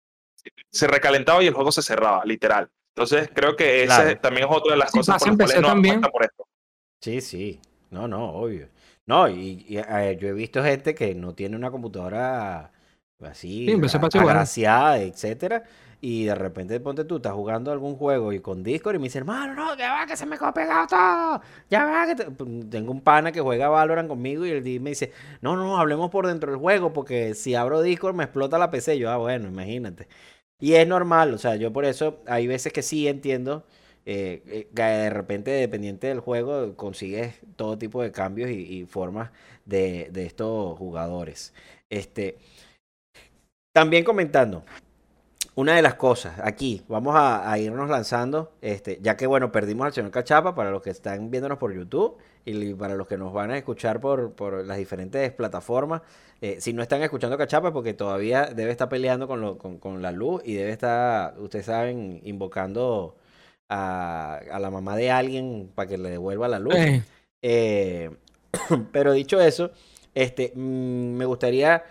[0.69, 2.69] se recalentaba y el juego se cerraba, literal.
[2.95, 6.23] Entonces creo que ese también es otra de las cosas por las cuales no por
[6.23, 6.47] esto.
[6.99, 8.69] Sí, sí, no, no, obvio.
[9.05, 12.71] No, y, eh, yo he visto gente que no tiene una computadora
[13.23, 15.63] así, sí, agraciada, etcétera,
[15.99, 19.21] y de repente ponte tú, estás jugando algún juego y con Discord y me dicen,
[19.21, 21.41] hermano, no, que va, que se me pegado todo.
[21.69, 25.11] Ya va, que pues, tengo un pana que juega Valorant conmigo y él me dice,
[25.41, 28.97] no, no, hablemos por dentro del juego porque si abro Discord me explota la PC.
[28.99, 30.07] Yo, ah, bueno, imagínate.
[30.59, 33.65] Y es normal, o sea, yo por eso hay veces que sí entiendo
[34.05, 39.31] eh, eh, que de repente, dependiente del juego, consigues todo tipo de cambios y, formas
[39.65, 41.53] de, de, estos jugadores.
[41.89, 42.37] Este,
[43.73, 44.63] también comentando,
[45.57, 49.93] una de las cosas, aquí vamos a, irnos lanzando, este, ya que bueno, perdimos al
[49.93, 53.49] señor Cachapa para los que están viéndonos por YouTube y para los que nos van
[53.49, 56.03] a escuchar por, por las diferentes plataformas.
[56.41, 60.03] Eh, si no están escuchando Cachapa, porque todavía debe estar peleando con, lo, con, con,
[60.03, 63.15] la luz y debe estar, ustedes saben, invocando
[63.67, 66.75] a, a, la mamá de alguien para que le devuelva la luz.
[67.41, 68.11] Eh,
[68.91, 69.71] pero dicho eso,
[70.13, 71.83] este, mm, me gustaría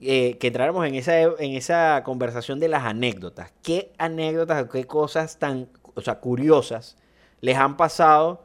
[0.00, 3.52] eh, que entráramos en esa, en esa conversación de las anécdotas.
[3.62, 5.68] ¿Qué anécdotas, qué cosas tan
[5.98, 6.96] o sea, curiosas
[7.40, 8.44] les han pasado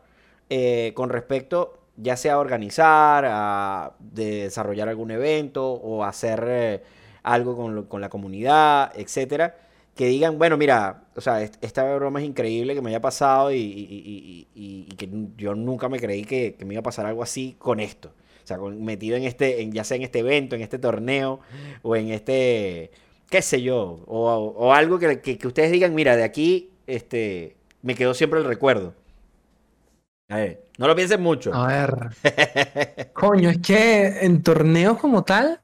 [0.50, 6.84] eh, con respecto ya sea a organizar, a desarrollar algún evento o hacer eh,
[7.22, 9.56] algo con, con, la comunidad, etcétera?
[9.96, 14.48] Que digan, bueno, mira, o sea, esta broma es increíble que me haya pasado y,
[14.56, 18.12] y, que yo nunca me creí que me iba a pasar algo así con esto.
[18.44, 21.40] O sea, metido en este, en, ya sea en este evento, en este torneo
[21.82, 22.92] o en este,
[23.30, 28.14] qué sé yo, o, algo que, que, ustedes digan, mira, de aquí este, me quedó
[28.14, 28.94] siempre el recuerdo.
[30.30, 31.54] A ver, no lo piensen mucho.
[31.54, 33.12] A ver.
[33.14, 35.62] Coño, es que en torneos como tal,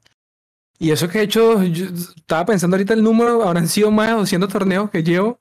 [0.78, 4.14] y eso que he hecho, yo estaba pensando ahorita el número, habrán sido más de
[4.16, 5.40] 200 torneos que llevo,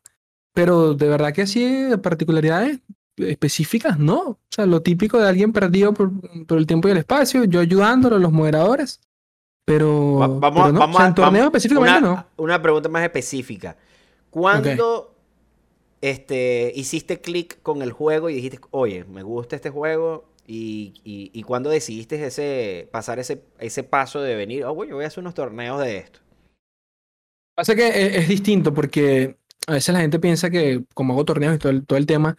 [0.53, 2.81] pero de verdad que así, particularidades,
[3.19, 4.21] específicas, no.
[4.21, 6.11] O sea, lo típico de alguien perdido por,
[6.51, 9.01] el tiempo y el espacio, yo ayudándolo, los moderadores.
[9.65, 12.27] Pero, vamos, vamos en torneo específicamente no.
[12.37, 13.77] Una pregunta más específica.
[14.31, 15.15] ¿Cuándo
[16.01, 20.25] este, hiciste clic con el juego y dijiste, oye, me gusta este juego?
[20.51, 25.09] ¿Y, y, cuándo decidiste ese, pasar ese, ese paso de venir, oh, yo voy a
[25.09, 26.21] hacer unos torneos de esto?
[27.55, 31.57] Pasa que es, es, distinto porque a veces la gente piensa que como hago torneos
[31.57, 32.35] y todo el, todo el tema,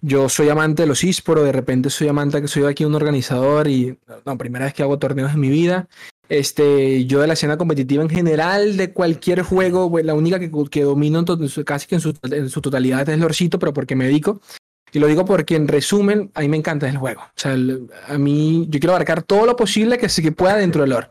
[0.00, 3.68] yo soy amante de los esports, de repente soy amante que soy aquí un organizador
[3.68, 5.88] y no, primera vez que hago torneos en mi vida.
[6.28, 10.50] Este, yo de la escena competitiva en general, de cualquier juego, pues, la única que,
[10.70, 11.24] que domino
[11.64, 14.40] casi que en su, en su, totalidad es Lorcito, pero porque me dedico.
[14.92, 17.22] Y lo digo porque en resumen, a mí me encanta el juego.
[17.22, 17.56] O sea,
[18.08, 21.08] a mí yo quiero abarcar todo lo posible que, que pueda dentro del lore.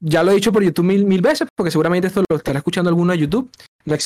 [0.00, 2.90] Ya lo he dicho por YouTube mil, mil veces, porque seguramente esto lo estará escuchando
[2.90, 3.50] alguno de YouTube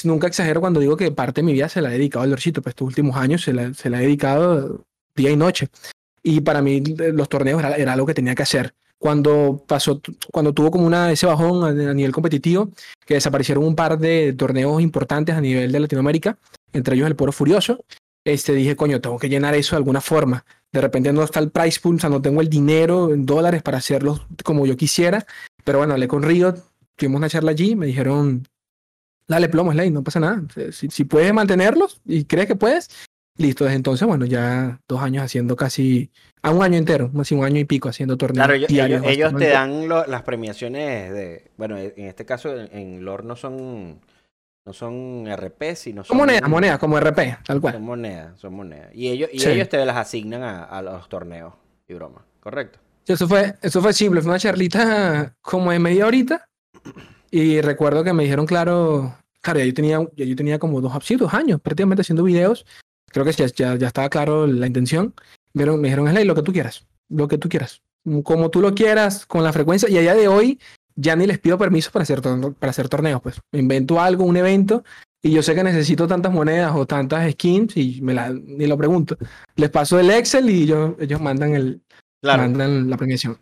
[0.04, 2.62] nunca exagero cuando digo que parte de mi vida se la he dedicado al Lorcito,
[2.62, 5.68] pues estos últimos años se la, se la he dedicado día y noche.
[6.22, 8.74] Y para mí los torneos era, era, algo que tenía que hacer.
[8.98, 10.00] Cuando pasó,
[10.32, 12.70] cuando tuvo como una, ese bajón a, nivel competitivo,
[13.06, 16.36] que desaparecieron un par de torneos importantes a nivel de Latinoamérica,
[16.72, 17.84] entre ellos el Poro Furioso,
[18.24, 20.44] este, dije, coño, tengo que llenar eso de alguna forma.
[20.72, 23.62] De repente no está el price pool, o sea, no tengo el dinero en dólares
[23.62, 25.24] para hacerlo como yo quisiera.
[25.64, 26.54] Pero bueno, hablé con Río,
[26.96, 28.46] tuvimos una charla allí, me dijeron,
[29.28, 30.42] dale plomo, Slade, no pasa nada.
[30.72, 32.88] Si, puedes mantenerlos y crees que puedes,
[33.36, 33.64] listo.
[33.64, 36.10] Desde entonces, bueno, ya dos años haciendo casi,
[36.42, 38.46] a un año entero, más un año y pico haciendo torneos.
[38.66, 44.00] Claro, ellos, te dan las premiaciones de, bueno, en este caso en, LOR no son,
[44.64, 46.16] no son RP, sino son...
[46.16, 47.74] monedas, monedas, como RP, tal cual.
[47.74, 48.90] Son monedas, son monedas.
[48.94, 51.52] Y ellos, y ellos te las asignan a, a, los torneos
[51.86, 52.80] y broma, ¿correcto?
[53.06, 56.46] Eso fue, eso fue simple, fue una charlita como de media horita
[57.30, 61.34] y recuerdo que me dijeron, claro, claro, yo tenía, yo tenía como dos, sí, dos
[61.34, 62.66] años prácticamente haciendo videos.
[63.10, 65.14] Creo que ya, ya, ya estaba claro la intención.
[65.52, 67.82] Me dijeron, Slay, lo que tú quieras, lo que tú quieras,
[68.22, 69.88] como tú lo quieras, con la frecuencia.
[69.88, 70.60] Y a día de hoy
[70.94, 73.40] ya ni les pido permiso para hacer, para hacer torneos, pues.
[73.52, 74.84] Me invento algo, un evento,
[75.22, 78.76] y yo sé que necesito tantas monedas o tantas skins y me la, ni lo
[78.76, 79.16] pregunto.
[79.56, 81.80] Les paso el Excel y yo, ellos mandan, el,
[82.22, 83.38] mandan la premiación.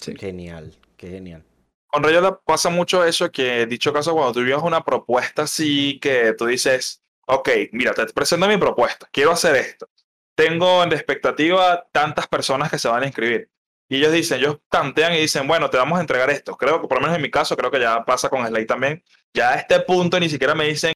[0.00, 1.42] Genial, qué genial.
[1.88, 6.34] Con Rayo pasa mucho eso que, dicho caso, cuando tú vives una propuesta así que
[6.34, 9.88] tú dices, ok, mira, te presento mi propuesta, quiero hacer esto.
[10.34, 13.50] Tengo en expectativa tantas personas que se van a inscribir.
[13.88, 16.56] Y ellos dicen, ellos tantean y dicen, bueno, te vamos a entregar esto.
[16.56, 19.02] Creo que por lo menos en mi caso, creo que ya pasa con Slay también.
[19.32, 20.92] Ya a este punto ni siquiera me dicen,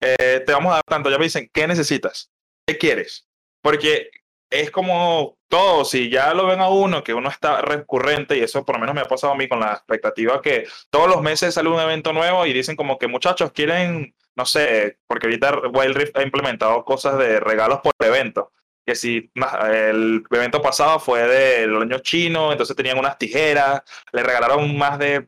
[0.00, 1.10] eh, te vamos a dar tanto.
[1.10, 2.30] Ya me dicen, ¿qué necesitas?
[2.66, 3.26] ¿Qué quieres?
[3.62, 4.10] Porque
[4.50, 8.64] es como todo, si ya lo ven a uno, que uno está recurrente, y eso
[8.64, 11.54] por lo menos me ha pasado a mí con la expectativa que todos los meses
[11.54, 15.96] sale un evento nuevo y dicen como que muchachos quieren, no sé, porque ahorita Wild
[15.96, 18.52] Rift ha implementado cosas de regalos por evento.
[18.84, 23.82] Que si el evento pasado fue del año chino, entonces tenían unas tijeras,
[24.12, 25.26] le regalaron más de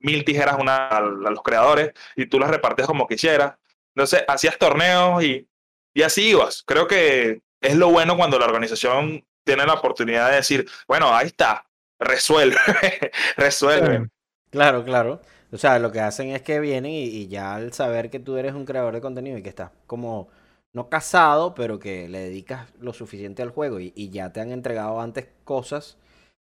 [0.00, 3.54] mil tijeras una, a, los creadores y tú las repartías como quisieras.
[3.94, 5.48] Entonces, hacías torneos y,
[5.94, 6.62] y así ibas.
[6.66, 11.26] Creo que es lo bueno cuando la organización tiene la oportunidad de decir, bueno, ahí
[11.26, 11.64] está,
[11.98, 12.56] resuelve,
[13.36, 14.08] resuelve.
[14.50, 15.20] Claro, claro.
[15.52, 18.54] O sea, lo que hacen es que vienen y, ya al saber que tú eres
[18.54, 20.28] un creador de contenido y que estás como
[20.72, 25.00] no casado, pero que le dedicas lo suficiente al juego y, ya te han entregado
[25.00, 25.98] antes cosas,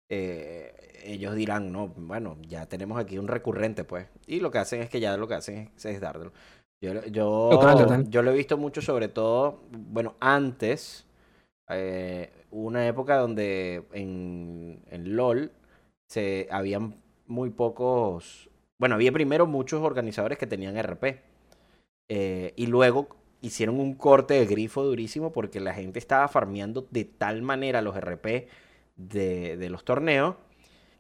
[0.10, 4.08] eh, ellos dirán, no, bueno, ya tenemos aquí un recurrente, pues.
[4.28, 6.32] Y lo que hacen es que ya lo que hacen es, es dártelo.
[6.82, 7.50] Yo, yo,
[8.10, 11.06] yo lo he visto mucho, sobre todo, bueno, antes,
[11.70, 15.52] eh, una época donde en, en LOL
[16.08, 21.22] se habían muy pocos, bueno, había primero muchos organizadores que tenían RP.
[22.12, 23.10] Eh, y luego
[23.42, 27.96] hicieron un corte de grifo durísimo porque la gente estaba farmeando de tal manera los
[27.96, 28.48] RP
[28.96, 30.36] de, de los torneos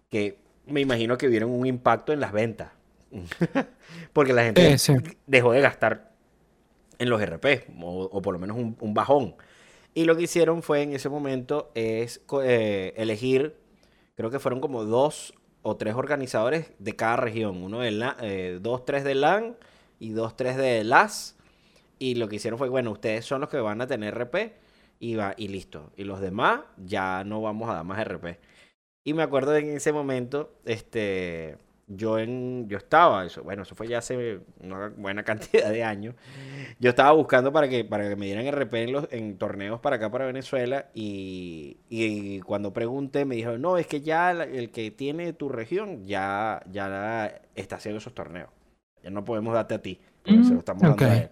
[0.09, 2.71] que me imagino que vieron un impacto en las ventas.
[4.13, 4.75] porque la gente
[5.25, 6.11] dejó de gastar
[6.99, 9.35] en los RP, o, por lo menos un, bajón.
[9.93, 13.55] Y lo que hicieron fue en ese momento es eh, elegir,
[14.15, 17.63] creo que fueron como dos o tres organizadores de cada región.
[17.63, 19.57] Uno de la, eh, dos, tres de LAN
[19.99, 21.35] y dos, tres de LAS.
[21.97, 24.53] Y lo que hicieron fue, bueno, ustedes son los que van a tener RP
[24.99, 25.91] y, va, y listo.
[25.97, 28.39] Y los demás ya no vamos a dar más RP.
[29.03, 31.57] Y me acuerdo en ese momento, este,
[31.89, 36.15] yo en, yo estaba, eso, bueno, eso fue ya hace una buena cantidad de años.
[36.79, 39.95] Yo estaba buscando para que, para que me dieran RP en, los, en torneos para
[39.97, 44.91] acá, para Venezuela, y, y cuando pregunté me dijeron, no, es que ya el que
[44.91, 48.49] tiene tu región ya, ya está haciendo esos torneos.
[49.03, 51.29] Ya no podemos darte a ti, porque se lo estamos dando a él.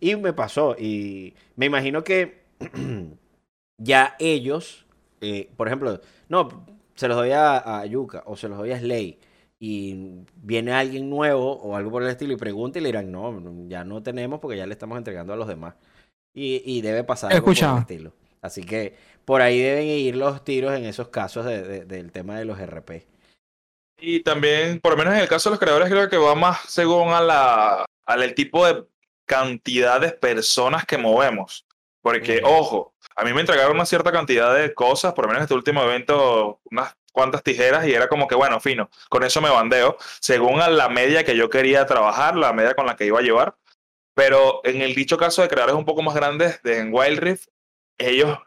[0.00, 2.44] Y me pasó, y me imagino que
[3.78, 4.86] ya ellos,
[5.20, 8.78] eh, por ejemplo, no, se los doy a, a Yuka o se los doy a
[8.78, 9.18] Slay
[9.60, 13.68] y viene alguien nuevo o algo por el estilo y pregunta y le dirán, no,
[13.68, 15.74] ya no tenemos porque ya le estamos entregando a los demás.
[16.32, 18.12] Y, y debe pasar algo por el estilo.
[18.40, 22.44] Así que por ahí deben ir los tiros en esos casos de, del tema de
[22.44, 23.06] los RP.
[24.00, 26.60] Y también, por lo menos en el caso de los creadores, creo que va más
[26.68, 28.84] según a la, al tipo de
[29.26, 31.66] cantidad de personas que movemos.
[32.00, 35.44] Porque, ojo, a mí me entregaron una cierta cantidad de cosas, por lo menos en
[35.44, 39.50] este último evento, unas cuantas tijeras y era como que, bueno, fino, con eso me
[39.50, 43.18] bandeo, según a la media que yo quería trabajar, la media con la que iba
[43.18, 43.56] a llevar.
[44.14, 47.48] Pero en el dicho caso de creadores un poco más grandes, de en Wild Rift,
[47.98, 48.38] ellos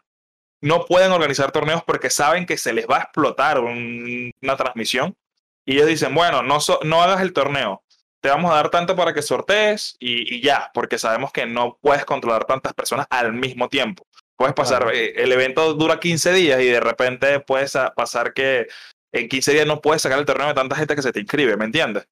[0.60, 5.16] no pueden organizar torneos porque saben que se les va a explotar una transmisión.
[5.64, 7.82] Y ellos dicen, bueno, no, no hagas el torneo,
[8.22, 11.78] te vamos a dar tanto para que sortees y, y, ya, porque sabemos que no
[11.80, 14.06] puedes controlar tantas personas al mismo tiempo.
[14.36, 18.68] Puedes pasar, eh, el evento dura 15 días y de repente puedes pasar que
[19.12, 21.56] en 15 días no puedes sacar el torneo de tanta gente que se te inscribe,
[21.56, 22.08] ¿me entiendes?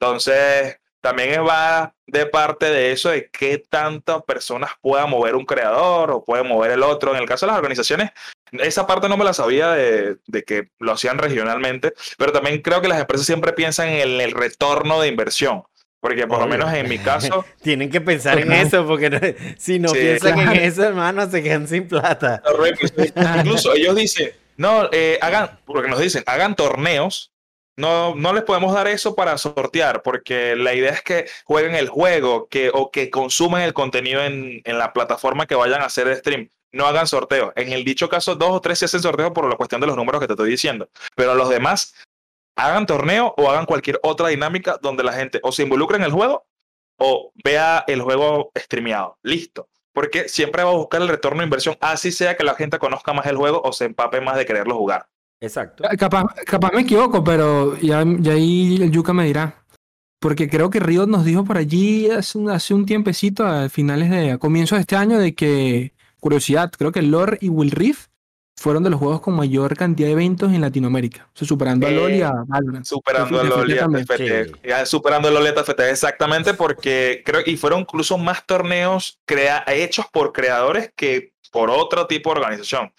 [0.00, 6.10] Entonces, también va de parte de eso de qué tantas personas pueda mover un creador
[6.10, 7.14] o puede mover el otro.
[7.14, 8.10] En el caso de las organizaciones,
[8.52, 12.88] esa parte no me la sabía de, que lo hacían regionalmente, pero también creo que
[12.88, 15.64] las empresas siempre piensan en el retorno de inversión.
[16.04, 17.46] Porque por lo menos en mi caso...
[17.62, 21.88] Tienen que pensar en eso, porque si no piensan en eso, hermano, se quedan sin
[21.88, 22.42] plata.
[23.38, 27.32] Incluso ellos dicen, no, eh, hagan, porque nos dicen, hagan torneos.
[27.78, 31.88] No, no les podemos dar eso para sortear, porque la idea es que jueguen el
[31.88, 36.14] juego que, o que consumen el contenido en, en la plataforma que vayan a hacer
[36.16, 37.52] stream no hagan sorteos.
[37.56, 39.96] En el dicho caso, dos o tres se hacen sorteos por la cuestión de los
[39.96, 40.88] números que te estoy diciendo.
[41.14, 41.94] Pero los demás
[42.56, 46.12] hagan torneo o hagan cualquier otra dinámica donde la gente o se involucre en el
[46.12, 46.46] juego
[46.98, 49.18] o vea el juego streameado.
[49.22, 49.68] Listo.
[49.92, 53.12] Porque siempre va a buscar el retorno de inversión, así sea que la gente conozca
[53.12, 55.06] más el juego o se empape más de quererlo jugar.
[55.40, 55.84] Exacto.
[55.84, 59.64] Eh, capaz, capaz me equivoco, pero ya, ahí el Yuka me dirá.
[60.18, 64.10] Porque creo que Riot nos dijo por allí hace un, hace un tiempecito, a finales
[64.10, 68.06] de, a comienzos de este año, de que, curiosidad, creo que Lore y Will Reef
[68.56, 71.28] fueron de los juegos con mayor cantidad de eventos en Latinoamérica.
[71.34, 72.84] O sea, superando a LoL y a Valorant.
[72.84, 74.86] Superando a LoL y a TFT.
[74.86, 79.64] Superando a LoL y a TFT, exactamente, porque creo y fueron incluso más torneos crea
[79.66, 82.92] hechos por creadores que por otro tipo de organización.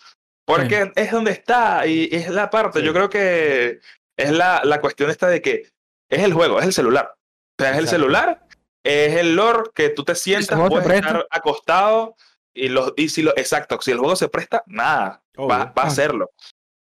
[0.45, 2.83] Porque es donde está y es la parte.
[2.83, 3.79] Yo creo que
[4.17, 5.71] es la, la cuestión esta de que
[6.09, 7.15] es el juego, es el celular.
[7.57, 8.45] O sea, es el celular,
[8.83, 12.15] es el lore que tú te sientas, puedes estar acostado
[12.53, 15.81] y, los, y si lo, exacto, si el juego se presta, nada, va, va, a
[15.83, 15.87] ah.
[15.87, 16.29] hacerlo.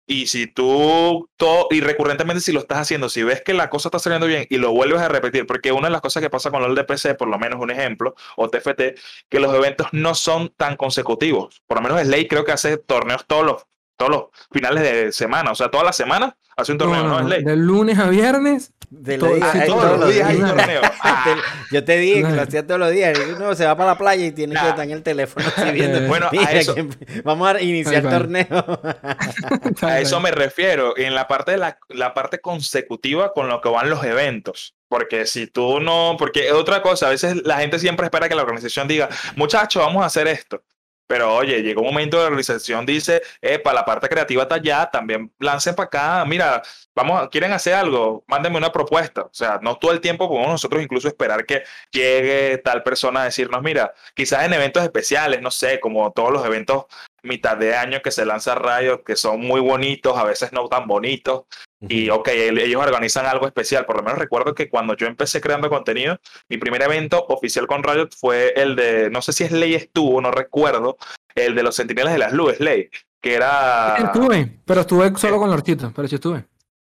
[0.07, 3.89] Y si tú, todo, y recurrentemente si lo estás haciendo, si ves que la cosa
[3.89, 6.51] está saliendo bien y lo vuelves a repetir, porque una de las cosas que pasa
[6.51, 8.99] con LOL de PC, por lo menos un ejemplo, o TFT,
[9.31, 11.63] que los eventos no son tan consecutivos.
[11.67, 15.53] Por lo menos Slay creo que hace torneos todos los, todos los finales de semana,
[15.53, 17.21] o sea, todas las semanas hace un torneo, ¿no?
[17.21, 17.45] Es ley.
[17.45, 18.73] De lunes a viernes.
[18.91, 20.81] De Todo- la- sí, ay, todos los días hay una- torneo.
[21.07, 21.37] Ah,
[21.73, 23.19] Yo te dije que lo hacía todos los días.
[23.37, 24.69] Uno se va para la playa y tiene que Nah.
[24.71, 25.45] estar en el teléfono.
[26.09, 26.89] Bueno, a eso- que
[27.25, 28.15] vamos a iniciar cual.
[28.19, 28.47] torneo.
[29.83, 33.69] A eso me refiero, en la parte de la, la parte consecutiva con lo que
[33.69, 34.75] van los eventos.
[34.89, 38.43] Porque si tú no, porque otra cosa, a veces la gente siempre espera que la
[38.43, 40.63] organización diga, muchachos, vamos a hacer esto.
[41.07, 43.23] Pero oye, llega un momento de la organización dice,
[43.63, 46.63] para la parte creativa está allá, también lancen para acá, mira,
[46.95, 49.23] vamos, quieren hacer algo, mándenme una propuesta.
[49.23, 53.25] O sea, no todo el tiempo podemos nosotros incluso esperar que llegue tal persona a
[53.25, 56.87] decirnos, mira, quizás en eventos especiales, no sé, como todos los eventos
[57.25, 60.87] mitad de año que se lanza Riot, que son muy bonitos, a veces no tan
[60.87, 61.45] bonitos,
[61.89, 63.87] y ok, el- ellos organizan algo especial.
[63.87, 66.19] Por lo menos recuerdo que cuando yo empecé creando contenido,
[66.49, 70.21] mi primer evento oficial con Riot fue el de, no sé si es Ley estuvo,
[70.21, 70.97] no recuerdo,
[71.35, 72.89] el de los Centinelas de las Luces, Ley,
[73.21, 73.97] que era...
[73.99, 76.45] Estuve, pero estuve solo con Lorchito, pero sí estuve.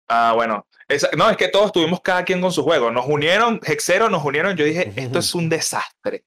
[0.08, 0.66] Ah, bueno.
[0.86, 2.90] Esa- no, es que todos tuvimos cada quien con su juego.
[2.90, 4.54] Nos unieron, Hexero nos unieron.
[4.56, 6.24] Yo dije, esto es un desastre.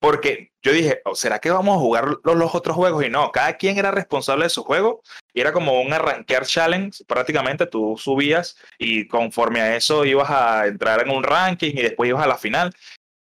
[0.00, 3.04] Porque yo dije, "Oh, ¿será que vamos a jugar los, los otros juegos?
[3.04, 5.02] Y no, cada quien era responsable de su juego.
[5.34, 7.04] Y era como un arranquear challenge.
[7.06, 12.08] Prácticamente tú subías y conforme a eso ibas a entrar en un ranking y después
[12.08, 12.72] ibas a la final.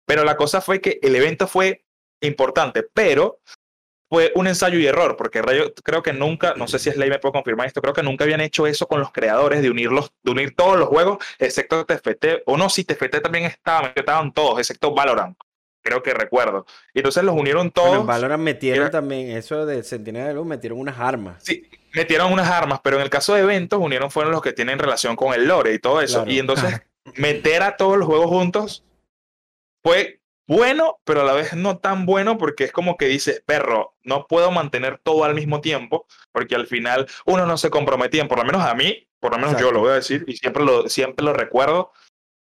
[0.07, 1.85] Pero la cosa fue que el evento fue
[2.21, 3.41] importante, pero
[4.09, 7.11] fue un ensayo y error, porque Rayo creo que nunca, no sé si es ley
[7.11, 10.13] me puedo confirmar esto, creo que nunca habían hecho eso con los creadores de unirlos,
[10.23, 14.61] de unir todos los juegos, excepto TFT, o no, si TFT también estaba, estaban todos,
[14.61, 15.37] excepto Valorant,
[15.83, 16.67] creo que recuerdo.
[16.95, 17.89] Y entonces los unieron todos.
[17.89, 21.43] Bueno, en Valorant metieron Era- también eso de Centinela de Luz, metieron unas armas.
[21.43, 24.79] Sí, metieron unas armas, pero en el caso de eventos unieron fueron los que tienen
[24.79, 26.19] relación con el lore y todo eso.
[26.19, 26.31] Claro.
[26.31, 26.83] Y entonces
[27.17, 28.85] meter a todos los juegos juntos
[29.83, 33.97] fue bueno, pero a la vez no tan bueno porque es como que dices, perro,
[34.05, 38.39] no puedo mantener todo al mismo tiempo porque al final uno no se comprometían, por
[38.39, 40.89] lo menos a mí, por lo menos yo lo voy a decir y siempre lo,
[40.89, 41.93] siempre lo recuerdo.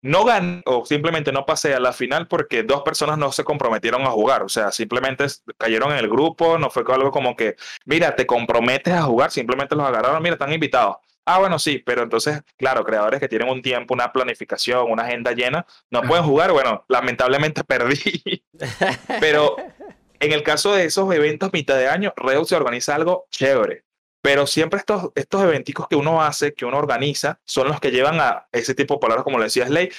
[0.02, 4.02] No gané o simplemente no pasé a la final porque dos personas no se comprometieron
[4.04, 4.43] a jugar.
[4.43, 5.26] O sea, simplemente
[5.58, 9.76] cayeron en el grupo, no fue algo como que, mira, te comprometes a jugar, simplemente
[9.76, 10.97] los agarraron, mira, están invitados.
[11.26, 15.34] Ah, bueno, sí, pero entonces, claro, creadores que tienen un tiempo, una planificación, una agenda
[15.34, 16.52] llena, no pueden jugar.
[16.52, 18.43] Bueno, lamentablemente perdí.
[19.20, 19.56] pero
[20.20, 23.84] en el caso de esos eventos mitad de año, Reus se organiza algo chévere.
[24.22, 28.19] Pero siempre estos, estos eventicos que uno hace, que uno organiza, son los que llevan
[28.19, 29.89] a ese tipo de palabras, como le decía Slay,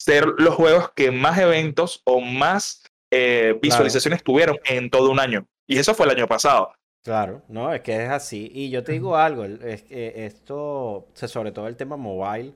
[0.00, 2.82] ser los juegos que más eventos o más
[3.12, 5.46] eh, visualizaciones tuvieron en todo un año.
[5.66, 6.72] Y eso fue el año pasado.
[7.04, 8.50] Claro, no, es que es así.
[8.52, 12.54] Y yo te digo algo, es que esto, sobre todo el tema mobile,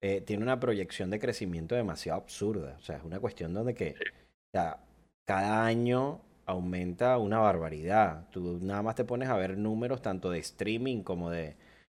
[0.00, 2.76] eh, tiene una proyección de crecimiento demasiado absurda.
[2.78, 4.78] O sea, es una cuestión donde que o sea,
[5.26, 8.28] cada año aumenta una barbaridad.
[8.30, 11.56] Tú nada más te pones a ver números tanto de streaming como de,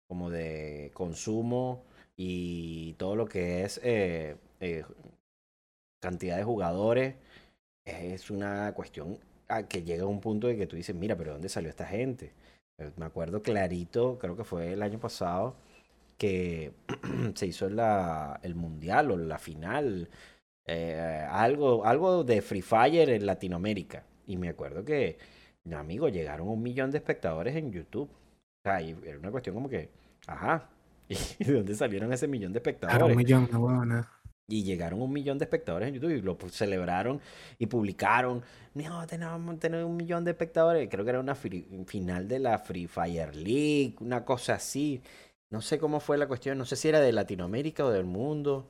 [0.08, 1.84] como de consumo
[2.16, 4.84] y todo lo que es eh, eh,
[6.00, 7.14] cantidad de jugadores.
[7.84, 11.32] Es una cuestión a que llega a un punto de que tú dices, mira, pero
[11.34, 12.32] ¿dónde salió esta gente?
[12.78, 15.56] Eh, Me acuerdo clarito, creo que fue el año pasado,
[16.18, 16.72] que
[17.36, 20.08] se hizo la, el mundial o la final,
[21.30, 24.04] algo, algo de Free Fire en Latinoamérica.
[24.30, 25.18] Y me acuerdo que,
[25.64, 28.10] no, amigo, llegaron un millón de espectadores en YouTube.
[28.10, 29.90] O sea, y era una cuestión como que,
[30.26, 30.70] ajá,
[31.08, 33.08] ¿y de dónde salieron ese millón de Claro, espectadores?
[33.08, 34.08] un millón, no huevona.
[34.48, 37.20] Y llegaron un millón de espectadores en YouTube y lo celebraron
[37.58, 38.42] y publicaron.
[38.74, 40.88] No, tenemos tener un millón de espectadores.
[40.90, 45.02] Creo que era una final de la Free Fire League, una cosa así.
[45.50, 48.66] No sé cómo fue la cuestión, no sé si era de Latinoamérica o del mundo.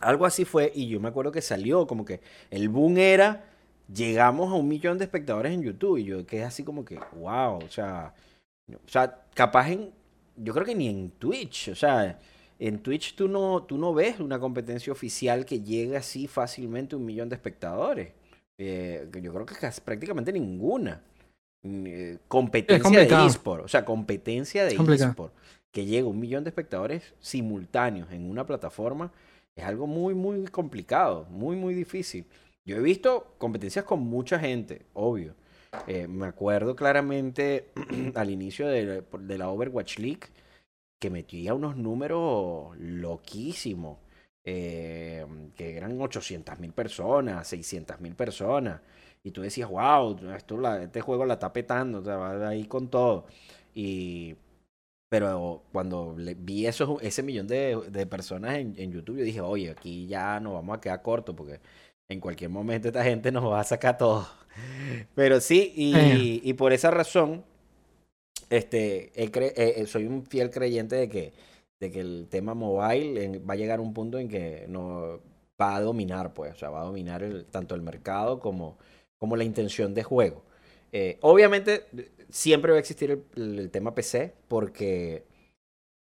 [0.00, 2.20] Algo así fue y yo me acuerdo que salió como que
[2.50, 3.44] el boom era,
[3.92, 7.58] llegamos a un millón de espectadores en YouTube y yo quedé así como que, wow,
[7.64, 8.14] o sea,
[8.72, 9.90] o sea, capaz en,
[10.36, 12.18] yo creo que ni en Twitch, o sea,
[12.58, 16.98] en Twitch tú no, tú no ves una competencia oficial que llegue así fácilmente a
[16.98, 18.12] un millón de espectadores.
[18.56, 21.02] Eh, yo creo que casi- prácticamente ninguna.
[21.62, 24.76] Mm, eh, competencia de eSport, o sea, competencia de
[25.08, 25.32] eSport,
[25.72, 29.10] que llegue a un millón de espectadores simultáneos en una plataforma,
[29.56, 32.24] es algo muy, muy complicado, muy, muy difícil.
[32.66, 35.34] Yo he visto competencias con mucha gente, obvio.
[35.86, 37.72] Eh, me acuerdo claramente
[38.14, 39.04] al inicio de,
[39.38, 40.28] la Overwatch League
[40.98, 43.98] que metía unos números loquísimos,
[44.44, 48.80] eh, que eran 800 mil personas, 600 mil personas,
[49.22, 52.88] y tú decías, wow, esto este juego la está petando, o sea, va ahí con
[52.88, 53.26] todo.
[53.74, 54.36] Y,
[55.08, 60.06] pero cuando vi esos, ese millón de, personas en, en YouTube, yo dije, oye, aquí
[60.06, 61.60] ya nos vamos a quedar cortos, porque
[62.08, 64.26] en cualquier momento esta gente nos va a sacar todo.
[65.14, 66.40] Pero sí, y, Eh.
[66.42, 67.44] y por esa razón,
[68.50, 71.32] este, eh, soy un fiel creyente de que,
[71.80, 75.20] de que el tema mobile va a llegar a un punto en que no
[75.60, 78.76] va a dominar, pues, o sea, va a dominar el, tanto el mercado como,
[79.18, 80.42] como la intención de juego.
[80.92, 81.86] Eh, obviamente,
[82.30, 85.24] siempre va a existir el, tema PC porque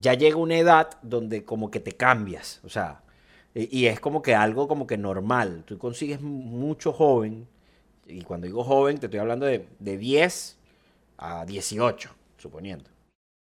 [0.01, 3.01] ya llega una edad donde como que te cambias, o sea,
[3.55, 5.63] y, es como que algo como que normal.
[5.65, 7.47] Tú consigues mucho joven,
[8.05, 10.57] y cuando digo joven te estoy hablando de, de 10
[11.17, 12.89] a 18, suponiendo,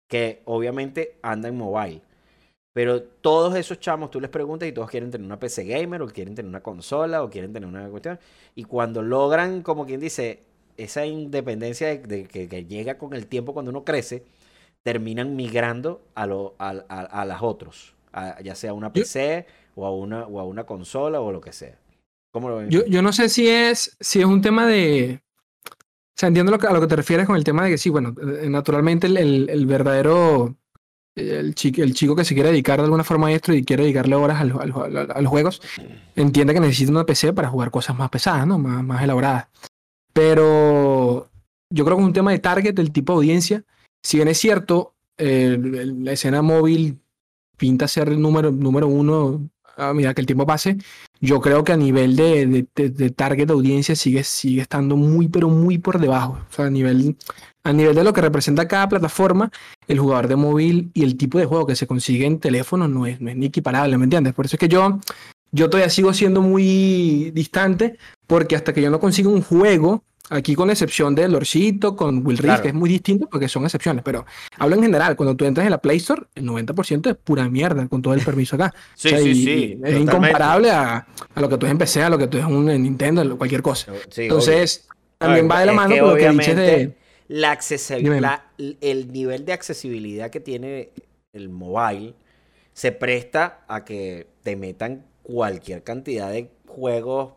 [0.07, 2.01] que obviamente anda en mobile.
[2.71, 6.07] Pero todos esos chamos, tú les preguntas y todos quieren tener una PC gamer o
[6.07, 8.19] quieren tener una consola o quieren tener una cuestión.
[8.53, 10.43] Y cuando logran, como quien dice,
[10.77, 14.23] esa independencia de, que, llega con el tiempo cuando uno crece,
[14.83, 17.95] terminan migrando a, lo, a, a, las otros.
[18.43, 21.77] ya sea una PC o a una, o a una consola o lo que sea.
[22.31, 22.67] ¿Cómo lo?
[22.67, 25.21] Yo, yo no sé si es, si es un tema de...
[25.71, 27.77] O sea, entiendo lo que, a lo que te refieres con el tema de que
[27.77, 30.55] sí, bueno, eh, naturalmente el, el verdadero
[31.15, 33.83] el chico, el chico que se quiere dedicar de alguna forma a esto y quiere
[33.83, 35.61] dedicarle horas a, los juegos,
[36.15, 38.59] entiende que necesita una PC para jugar cosas más pesadas, ¿no?
[38.59, 39.47] Más, más elaboradas.
[40.13, 41.29] Pero
[41.69, 43.63] yo creo que es un tema de target, del tipo de audiencia.
[44.03, 46.99] Si bien es cierto, la escena móvil
[47.57, 50.77] pinta ser el número, número uno a medida que el tiempo pase,
[51.21, 55.49] yo creo que a nivel de, de, target de audiencia sigue, sigue estando muy, pero
[55.49, 56.39] muy por debajo.
[56.49, 57.17] O sea, a nivel,
[57.63, 59.51] a nivel de lo que representa cada plataforma,
[59.87, 63.05] el jugador de móvil y el tipo de juego que se consigue en teléfono no
[63.05, 64.33] es, no es ni equiparable, ¿me entiendes?
[64.33, 64.99] Por eso es que yo,
[65.51, 67.97] yo todavía sigo siendo muy distante,
[68.27, 72.39] porque hasta que yo no consiga un juego Aquí con excepción de Lorcito, con Will
[72.39, 74.25] Reef, que es muy distinto porque son excepciones, pero
[74.57, 77.87] hablo en general, cuando tú entras en la Play Store, el 90% es pura mierda,
[77.87, 78.73] con todo el permiso acá.
[78.95, 79.79] sí, sí, sí.
[79.83, 81.05] Es incomparable a,
[81.35, 83.61] a, lo que tú es en PC, a lo que tú es un Nintendo, cualquier
[83.61, 83.93] cosa.
[84.17, 84.87] Entonces,
[85.19, 86.97] también va de la mano con lo que dices de...
[87.27, 90.91] La accesibilidad, el nivel de accesibilidad que tiene
[91.33, 92.13] el mobile
[92.73, 97.33] se presta a que te metan cualquier cantidad de juegos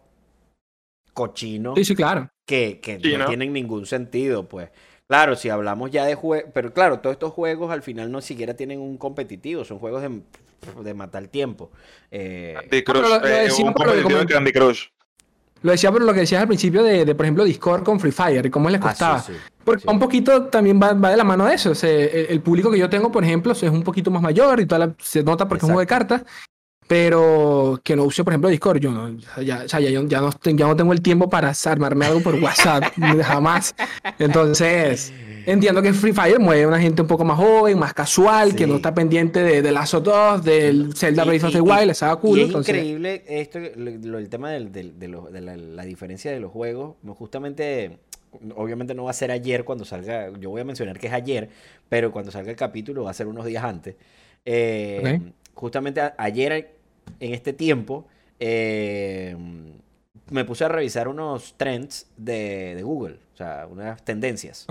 [1.14, 1.74] cochinos.
[1.76, 4.70] Sí, sí, claro que, no, tienen ningún sentido, pues.
[5.06, 8.54] Claro, si hablamos ya de juegos, pero claro, todos estos juegos al final no siquiera
[8.54, 10.20] tienen un competitivo, son juegos de,
[10.82, 11.70] de matar tiempo.
[12.10, 14.86] Eh, Crush, lo, eh, un competitivo de Candy Crush.
[15.62, 18.48] Lo decía por lo que decías al principio de, por ejemplo, Discord con Free Fire
[18.50, 19.24] cómo les ah, costaba.
[19.64, 21.72] Porque un poquito también va, de la mano de eso.
[21.82, 25.22] el, público que yo tengo, por ejemplo, es un poquito más mayor y toda se
[25.22, 26.22] nota porque es un juego de cartas
[26.88, 28.80] pero que no use, por ejemplo, Discord.
[28.80, 29.10] Yo no,
[29.42, 32.84] ya, ya, ya, no, ya no tengo el tiempo para armarme algo por WhatsApp,
[33.22, 33.74] jamás.
[34.18, 35.12] Entonces,
[35.44, 38.66] entiendo que Free Fire mueve a una gente un poco más joven, más casual, que
[38.66, 42.40] no está pendiente de, de Lazo 2, del Zelda Breath of the Wild, estaba cool.
[42.40, 46.40] es increíble esto, lo, el tema del, del, de, lo, de la, la, diferencia de
[46.40, 46.96] los juegos.
[47.18, 47.98] Justamente,
[48.56, 51.50] obviamente no va a ser ayer cuando salga, yo voy a mencionar que es ayer,
[51.90, 53.94] pero cuando salga el capítulo va a ser unos días antes.
[54.46, 55.20] Eh,
[55.58, 56.77] Justamente ayer
[57.20, 58.06] en este tiempo,
[58.40, 59.36] eh,
[60.30, 64.66] me puse a revisar unos trends de, Google, o sea, unas tendencias.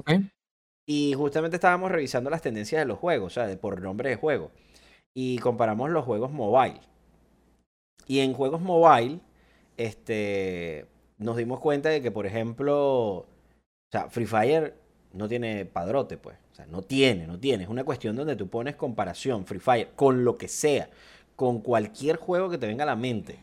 [0.85, 4.15] Y justamente estábamos revisando las tendencias de los juegos, o sea, de, por nombre de
[4.15, 4.51] juego.
[5.13, 6.79] Y comparamos los juegos mobile.
[8.07, 9.19] Y en juegos mobile,
[9.75, 10.85] este,
[11.17, 13.27] nos dimos cuenta de que, por ejemplo, o
[13.91, 14.75] sea, Free Fire
[15.11, 16.37] no tiene padrote, pues.
[16.51, 17.63] O sea, no tiene, no tiene.
[17.63, 20.89] Es una cuestión donde tú pones comparación, Free Fire, con lo que sea
[21.37, 23.39] con cualquier juego que te venga a la mente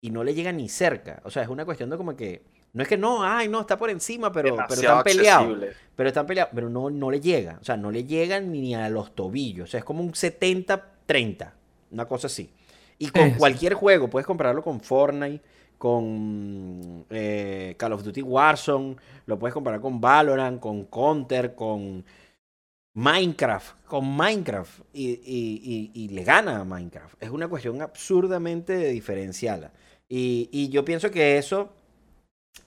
[0.00, 1.20] y no le llega ni cerca.
[1.24, 3.76] O sea, es una cuestión de como que no es que no, ay, no, está
[3.76, 5.58] por encima, pero, pero están peleados.
[5.94, 7.58] Pero están peleados, pero no, no le llega.
[7.60, 9.68] O sea, no le llegan ni a los tobillos.
[9.68, 11.50] O sea, es como un 70-30,
[11.90, 12.50] una cosa así.
[12.98, 15.42] Y con cualquier juego, puedes comprarlo con Fortnite,
[15.76, 22.04] con eh, Call of Duty Warzone, lo puedes comparar con Valorant, con Counter, con
[22.94, 27.22] Minecraft, con Minecraft, y, le gana a Minecraft.
[27.22, 29.72] Es una cuestión absurdamente diferenciada.
[30.08, 31.72] Y, yo pienso que eso,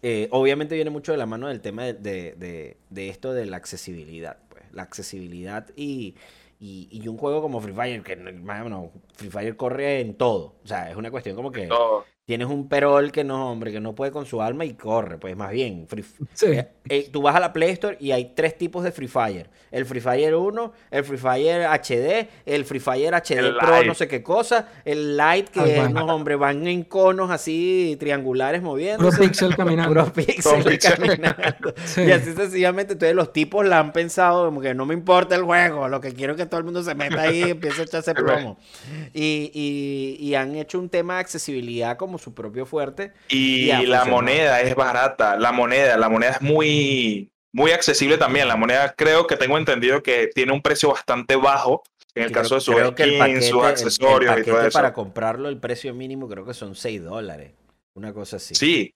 [0.01, 4.37] eh, obviamente, viene mucho de la mano del tema de, esto de la accesibilidad.
[4.49, 4.63] Pues.
[4.73, 6.15] La accesibilidad y,
[6.59, 10.55] y, un juego como Free Fire, que bueno, Free Fire corre en todo.
[10.63, 11.69] O sea, es una cuestión como que
[12.27, 15.37] tienes un perol que no, hombre, que no puede con su alma y corre, pues
[15.37, 15.87] más bien.
[16.41, 19.49] Eh, eh, tú vas a la Play Store y hay tres tipos de Free Fire.
[19.71, 24.09] El Free Fire 1, el Free Fire HD, el Free Fire HD Pro, no sé
[24.09, 29.05] qué cosa, el Light, que no, hombre, van en conos así triangulares moviendo.
[29.05, 29.93] Puro pixel caminando.
[29.93, 31.73] Puro pixel caminando.
[31.97, 35.43] Y así sencillamente, entonces los tipos la han pensado como que no me importa el
[35.43, 37.85] juego, lo que quiero es que todo el mundo se meta ahí y empiece a
[37.85, 38.57] echarse promo.
[39.13, 43.13] Y, y, y han hecho un tema de accesibilidad como su propio fuerte.
[43.27, 48.47] Y, la moneda es barata, la moneda, la moneda es muy, muy accesible también.
[48.47, 51.83] La moneda creo que tengo entendido que tiene un precio bastante bajo
[52.15, 52.75] en el caso de sus
[53.63, 54.71] accesorios y todo eso.
[54.71, 57.53] Para comprarlo, el precio mínimo creo que son 6 dólares.
[57.93, 58.55] Una cosa así.
[58.55, 58.93] Sí,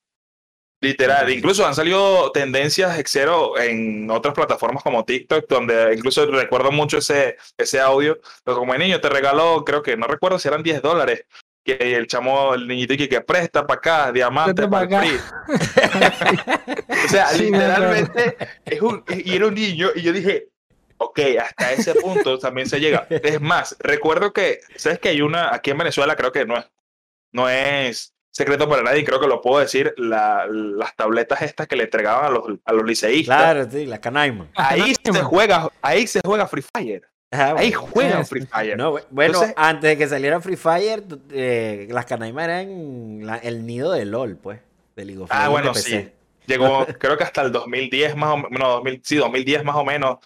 [0.83, 6.97] Literal, incluso han salido tendencias Xero en otras plataformas como TikTok, donde incluso recuerdo mucho
[6.97, 8.19] ese, ese audio.
[8.43, 11.25] Pero como niño te regaló, creo que no recuerdo si eran 10 dólares.
[11.63, 15.03] Que el chamo, el niñito que, presta para acá, diamante para acá.
[17.05, 18.35] o sea, literalmente,
[18.65, 20.49] es un, y era un niño, y yo dije,
[20.97, 23.05] ok, hasta ese punto también se llega.
[23.09, 26.65] Es más, recuerdo que, ¿sabes que hay una, aquí en Venezuela creo que no es,
[27.31, 31.83] no es secreto para nadie, creo que lo puedo decir, las tabletas estas que le
[31.83, 33.37] entregaban a los, a los liceístas.
[33.37, 34.47] Claro, sí, la Canaima.
[34.55, 37.07] Ahí se juega, ahí se juega Free Fire.
[37.31, 38.77] Ah, ahí juega Free Fire.
[39.09, 44.35] bueno, antes de que saliera Free Fire, eh, las Canaima eran el nido de LOL,
[44.35, 44.59] pues,
[44.97, 46.09] de League Ah, bueno, sí.
[46.45, 50.17] Llegó, creo que hasta el 2010 más o menos, sí, 2010 más o menos,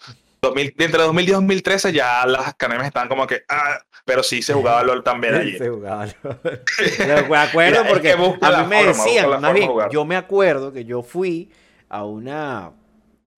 [0.42, 4.82] entre 2010 y 2013 ya las canamas estaban como que, ah, pero sí se jugaba
[4.82, 5.56] LOL también allí.
[5.58, 6.40] se jugaba LOL.
[7.30, 11.50] me acuerdo porque a mí me decían, más bien, yo me acuerdo que yo fui
[11.88, 12.72] a una,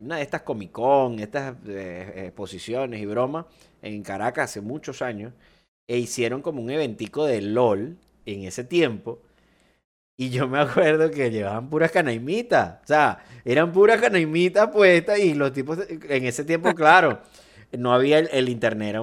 [0.00, 3.46] una de estas Comic Con, estas eh, exposiciones y bromas
[3.82, 5.32] en Caracas hace muchos años,
[5.86, 7.96] e hicieron como un eventico de LOL
[8.26, 9.20] en ese tiempo.
[10.16, 12.80] Y yo me acuerdo que llevaban puras canaimitas.
[12.84, 17.20] O sea, eran puras canaimitas puestas y los tipos, en ese tiempo, claro,
[17.72, 19.02] no había el, internet, era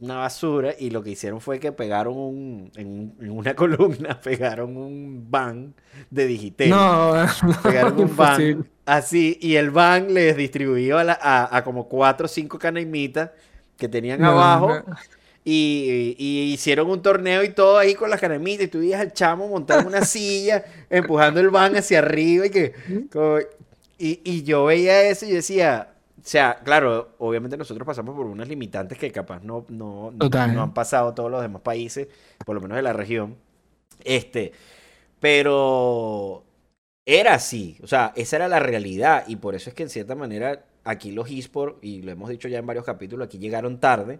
[0.00, 5.26] una basura y lo que hicieron fue que pegaron un, en, una columna, pegaron un
[5.30, 5.74] van
[6.10, 6.70] de Digitel.
[6.76, 7.14] No,
[7.62, 12.58] pegaron un van así y el van les distribuyó a, a, como cuatro o cinco
[12.58, 13.30] canaimitas
[13.76, 14.82] que tenían abajo.
[15.48, 16.16] Y,
[16.52, 18.66] hicieron un torneo y todo ahí con las canamitas.
[18.66, 22.46] Y tú veías al chamo montando una silla, empujando el van hacia arriba.
[22.46, 22.74] Y, que,
[23.96, 25.90] y, yo veía eso y decía,
[26.26, 30.74] o sea, claro, obviamente nosotros pasamos por unas limitantes que capaz no, no, no, han
[30.74, 32.08] pasado todos los demás países,
[32.44, 33.36] por lo menos de la región.
[34.02, 34.50] Este,
[35.20, 36.42] pero
[37.04, 40.16] era así, o sea, esa era la realidad y por eso es que en cierta
[40.16, 44.18] manera aquí los esports, y lo hemos dicho ya en varios capítulos, aquí llegaron tarde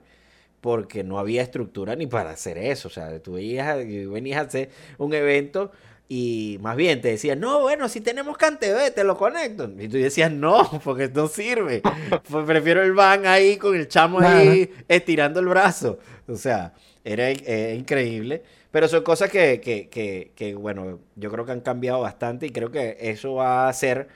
[0.60, 2.86] porque no había estructura ni para hacer eso.
[2.86, 5.72] O sea, tú venías, venías a hacer un evento
[6.08, 9.68] y más bien te decían, no, bueno, si tenemos CanTV, te lo conecto.
[9.78, 11.82] Y tú decías, no, porque no sirve.
[12.30, 15.98] Pues prefiero el van ahí con el chamo ahí estirando el brazo.
[16.28, 17.30] O sea, era,
[17.74, 18.42] increíble.
[18.70, 22.50] Pero son cosas que, que, que, que, bueno, yo creo que han cambiado bastante y
[22.50, 24.08] creo que eso va a hacer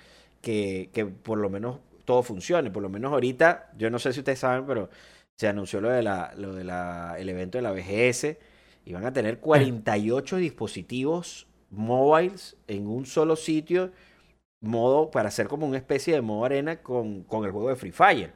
[0.42, 2.70] que, que por lo menos todo funcione.
[2.70, 4.90] Por lo menos ahorita, yo no sé si ustedes saben, pero
[5.36, 8.36] se anunció lo de la, lo de la, el evento de la BGS
[8.84, 13.90] y van a tener 48 dispositivos móviles en un solo sitio,
[14.60, 17.92] modo para hacer como una especie de modo arena con, con, el juego de Free
[17.92, 18.32] Fire.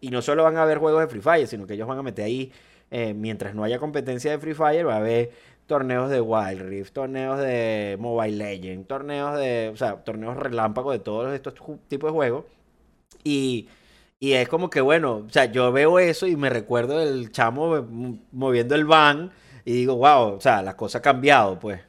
[0.00, 2.02] Y no solo van a haber juegos de Free Fire, sino que ellos van a
[2.02, 2.52] meter ahí,
[2.90, 5.30] eh, mientras no haya competencia de Free Fire, va a haber
[5.66, 10.98] torneos de Wild Rift, torneos de Mobile Legends, torneos de, o sea, torneos relámpagos de
[10.98, 11.54] todos estos
[11.88, 12.44] tipos de juegos.
[13.24, 13.68] Y
[14.22, 17.84] y es como que, bueno, o sea, yo veo eso y me recuerdo el chamo
[18.30, 19.32] moviendo el van
[19.64, 21.80] y digo, wow, o sea, las cosas han cambiado, pues.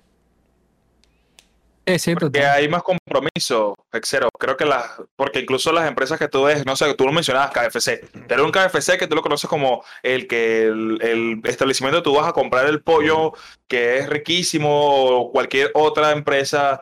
[1.85, 2.27] Es cierto.
[2.27, 4.29] Porque hay más compromiso, Exero.
[4.39, 7.51] Creo que las, porque incluso las empresas que tú ves, no sé, tú lo mencionabas,
[7.51, 8.09] KFC.
[8.27, 12.27] Pero un KFC que tú lo conoces como el que el, el establecimiento tú vas
[12.27, 13.33] a comprar el pollo
[13.67, 16.81] que es riquísimo o cualquier otra empresa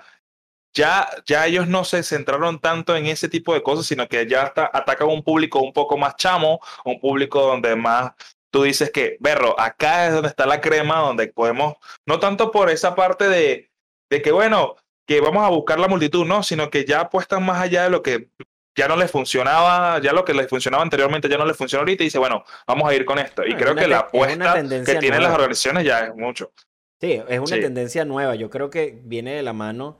[0.73, 4.43] ya, ya ellos no se centraron tanto en ese tipo de cosas, sino que ya
[4.43, 8.13] hasta atacan un público un poco más chamo, un público donde más
[8.51, 11.75] tú dices que, berro, acá es donde está la crema, donde podemos,
[12.05, 13.71] no tanto por esa parte de,
[14.09, 14.75] de que, bueno,
[15.11, 18.01] que vamos a buscar la multitud, no, sino que ya apuestan más allá de lo
[18.01, 18.29] que
[18.77, 22.03] ya no les funcionaba, ya lo que les funcionaba anteriormente ya no les funciona ahorita
[22.03, 23.45] y dice, bueno, vamos a ir con esto.
[23.45, 26.53] Y creo que la apuesta que tienen las organizaciones ya es mucho.
[27.01, 28.35] Sí, es una tendencia nueva.
[28.35, 29.97] Yo creo que viene de la mano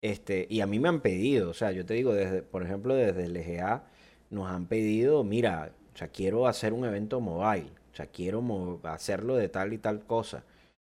[0.00, 2.94] este, y a mí me han pedido, o sea, yo te digo, desde, por ejemplo,
[2.94, 3.84] desde el EGA
[4.30, 9.36] nos han pedido, mira, o sea, quiero hacer un evento mobile, o sea, quiero hacerlo
[9.36, 10.44] de tal y tal cosa.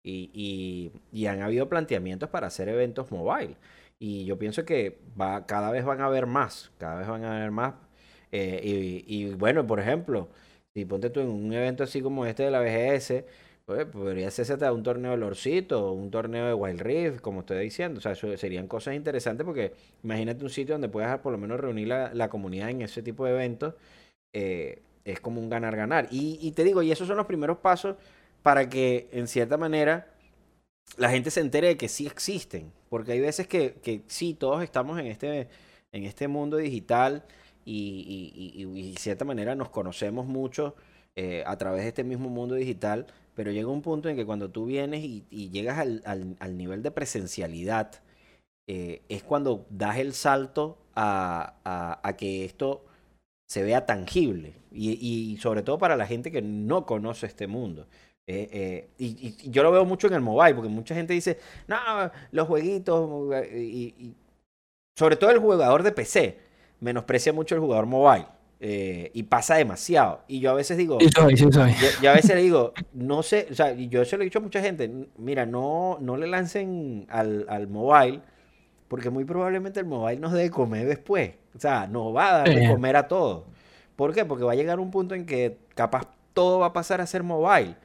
[0.09, 3.55] Y, y, han habido planteamientos para hacer eventos mobile.
[3.99, 7.37] Y yo pienso que va, cada vez van a haber más, cada vez van a
[7.37, 7.75] haber más.
[8.31, 8.61] Eh,
[9.07, 10.29] y, y, bueno, por ejemplo,
[10.73, 13.25] si ponte tú en un evento así como este de la BGS,
[13.69, 17.99] pues, podría ser un torneo de Lorcito, un torneo de Wild Rift, como estoy diciendo.
[17.99, 19.73] O sea, eso serían cosas interesantes porque
[20.03, 23.31] imagínate un sitio donde puedas por lo menos reunir la, comunidad en ese tipo de
[23.31, 23.75] eventos.
[24.33, 26.07] Eh, es como un ganar-ganar.
[26.09, 27.97] Y, te digo, y esos son los primeros pasos
[28.43, 30.07] para que, en cierta manera,
[30.97, 32.71] la gente se entere de que sí existen.
[32.89, 35.47] Porque hay veces que, que sí, todos estamos en este,
[35.91, 37.23] en este mundo digital
[37.65, 40.75] y, y, de cierta manera nos conocemos mucho
[41.15, 44.49] eh, a través de este mismo mundo digital, pero llega un punto en que cuando
[44.49, 48.01] tú vienes y, llegas al, al, nivel de presencialidad,
[48.67, 52.85] eh, es cuando das el salto a, a, que esto
[53.47, 57.87] se vea tangible y, y, sobre todo para la gente que no conoce este mundo.
[58.31, 61.77] Eh, y, yo lo veo mucho en el mobile, porque mucha gente dice, no,
[62.31, 64.15] los jueguitos, y,
[64.95, 66.37] sobre todo el jugador de PC,
[66.79, 68.25] menosprecia mucho el jugador mobile.
[68.61, 70.23] Eh, y pasa demasiado.
[70.27, 70.97] Y yo a veces digo,
[72.01, 74.41] Yo, a veces le digo, no sé, o sea, yo se lo he dicho a
[74.41, 78.19] mucha gente, mira, no, no le lancen al, al mobile,
[78.89, 81.31] porque muy probablemente el mobile nos debe comer después.
[81.55, 83.43] O sea, nos va a dar de comer a todos.
[83.95, 84.25] ¿Por qué?
[84.25, 87.23] Porque va a llegar un punto en que capaz todo va a pasar a ser
[87.23, 87.75] mobile.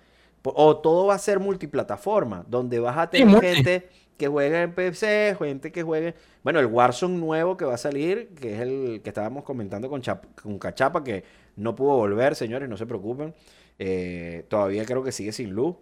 [0.44, 5.36] O todo va a ser multiplataforma, donde vas a tener gente que juegue en PC,
[5.38, 6.14] gente que juegue.
[6.42, 10.02] Bueno, el Warzone nuevo que va a salir, que es el que estábamos comentando con,
[10.42, 11.24] con Cachapa, que
[11.56, 13.34] no pudo volver, señores, no se preocupen.
[13.78, 15.76] Eh, todavía creo que sigue sin luz.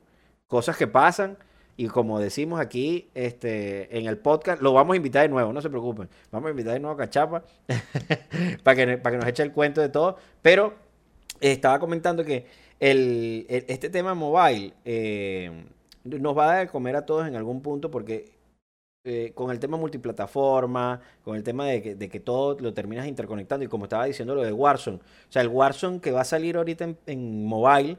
[0.46, 1.38] Cosas que pasan.
[1.76, 5.62] Y como decimos aquí este, en el podcast, lo vamos a invitar de nuevo, no
[5.62, 6.08] se preocupen.
[6.30, 7.44] Vamos a invitar de nuevo a Cachapa
[8.62, 10.16] para, que, para que nos eche el cuento de todo.
[10.42, 10.74] Pero
[11.40, 12.46] estaba comentando que
[12.82, 15.66] el, este tema mobile eh,
[16.02, 18.32] nos va a dar comer a todos en algún punto porque
[19.04, 23.06] eh, con el tema multiplataforma, con el tema de que, de que, todo lo terminas
[23.06, 26.24] interconectando y como estaba diciendo lo de Warzone, o sea, el Warzone que va a
[26.24, 27.98] salir ahorita en, mobile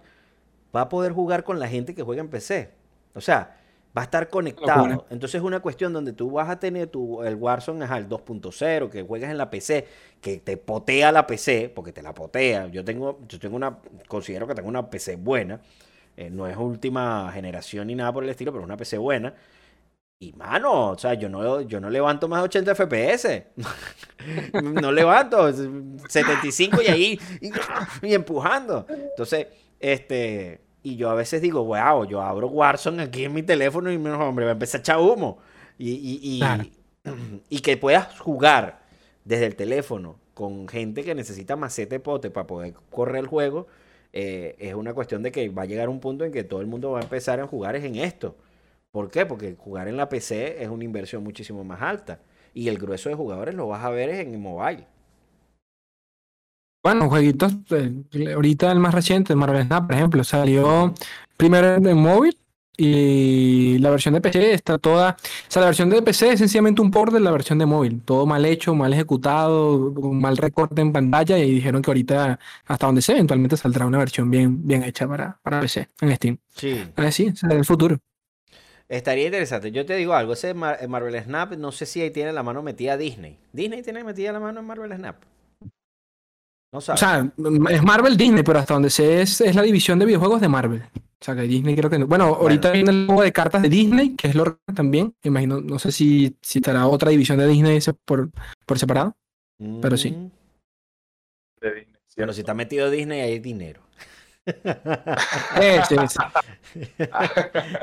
[0.76, 2.72] va a poder jugar con la gente que juega en PC.
[3.16, 3.58] O sea,
[3.96, 5.06] va a estar conectado.
[5.10, 9.04] Entonces es una cuestión donde tú vas a tener tu, el Warzone, el 2.0, que
[9.04, 9.88] juegas en la PC,
[10.20, 12.68] que te potea la PC, porque te la potea.
[12.68, 15.62] Yo tengo, yo tengo una, considero que tengo una PC buena.
[16.16, 19.34] Eh, no es última generación ni nada por el estilo, pero es una PC buena.
[20.20, 23.44] Y mano, o sea, yo no, yo no levanto más de 80 FPS.
[24.82, 25.52] no levanto
[26.08, 27.20] 75 y ahí
[28.02, 28.86] y, empujando.
[28.90, 29.48] Entonces,
[29.80, 33.98] este, y yo a veces digo, wow, yo abro Warzone aquí en mi teléfono y
[33.98, 35.40] no, hombre, va a empezar a echar humo.
[35.78, 36.42] Y, y,
[37.50, 38.84] y, que puedas jugar
[39.26, 43.68] desde el teléfono con gente que necesita macete pote para poder correr el juego
[44.14, 46.68] eh, es una cuestión de que va a llegar un punto en que todo el
[46.68, 48.36] mundo va a empezar a jugar en esto.
[48.92, 49.26] ¿Por qué?
[49.26, 52.20] Porque jugar en la PC es una inversión muchísimo más alta.
[52.54, 54.86] Y el grueso de jugadores lo vas a ver en el mobile.
[56.84, 60.94] Bueno, jueguitos, eh, ahorita el más reciente, Marvel Snap, por ejemplo, salió
[61.38, 62.38] primero en móvil
[62.76, 65.12] y la versión de PC está toda.
[65.12, 68.02] O sea, la versión de PC es sencillamente un port de la versión de móvil.
[68.02, 71.38] Todo mal hecho, mal ejecutado, con mal recorte en pantalla.
[71.38, 75.40] Y dijeron que ahorita, hasta donde sea, eventualmente saldrá una versión bien, bien hecha para,
[75.42, 76.38] para PC en Steam.
[76.50, 76.84] Sí.
[77.12, 77.98] sí, es el futuro.
[78.90, 79.72] Estaría interesante.
[79.72, 82.98] Yo te digo algo, ese Marvel Snap, no sé si ahí tiene la mano metida
[82.98, 83.40] Disney.
[83.54, 85.16] ¿Disney tiene metida la mano en Marvel Snap?
[86.74, 87.02] No sabes.
[87.02, 87.32] O sea,
[87.70, 90.82] es Marvel Disney, pero hasta donde sé es, es la división de videojuegos de Marvel.
[91.24, 92.08] O sea, que Disney creo que no.
[92.08, 95.16] Bueno, ahorita viene el juego de cartas de Disney, que es lo también.
[95.24, 98.30] Imagino, no sé si, si estará otra división de Disney por,
[98.66, 99.16] por separado.
[99.82, 100.12] Pero sí.
[100.12, 100.32] Mm.
[102.18, 103.82] Bueno, si está metido Disney, hay dinero.
[105.56, 105.80] Eh,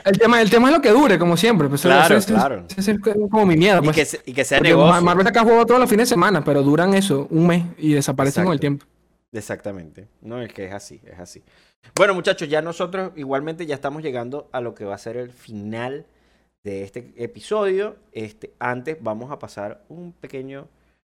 [0.05, 1.69] el, tema, el tema es lo que dure, como siempre.
[1.69, 2.65] Pues, claro, claro.
[2.77, 2.91] es
[3.31, 3.81] como mi miedo.
[3.83, 4.21] y, pues.
[4.25, 5.01] que, sea negocio.
[5.01, 8.45] Marvel saca juego todos los fines de semana, pero duran eso, un mes y desaparecen
[8.45, 8.85] con el tiempo.
[9.33, 10.09] Exactamente.
[10.21, 11.43] No, es que es así, es así.
[11.95, 15.31] Bueno, muchachos, ya nosotros igualmente ya estamos llegando a lo que va a ser el
[15.31, 16.07] final
[16.65, 17.97] de este episodio.
[18.13, 20.69] Este, antes vamos a pasar un pequeño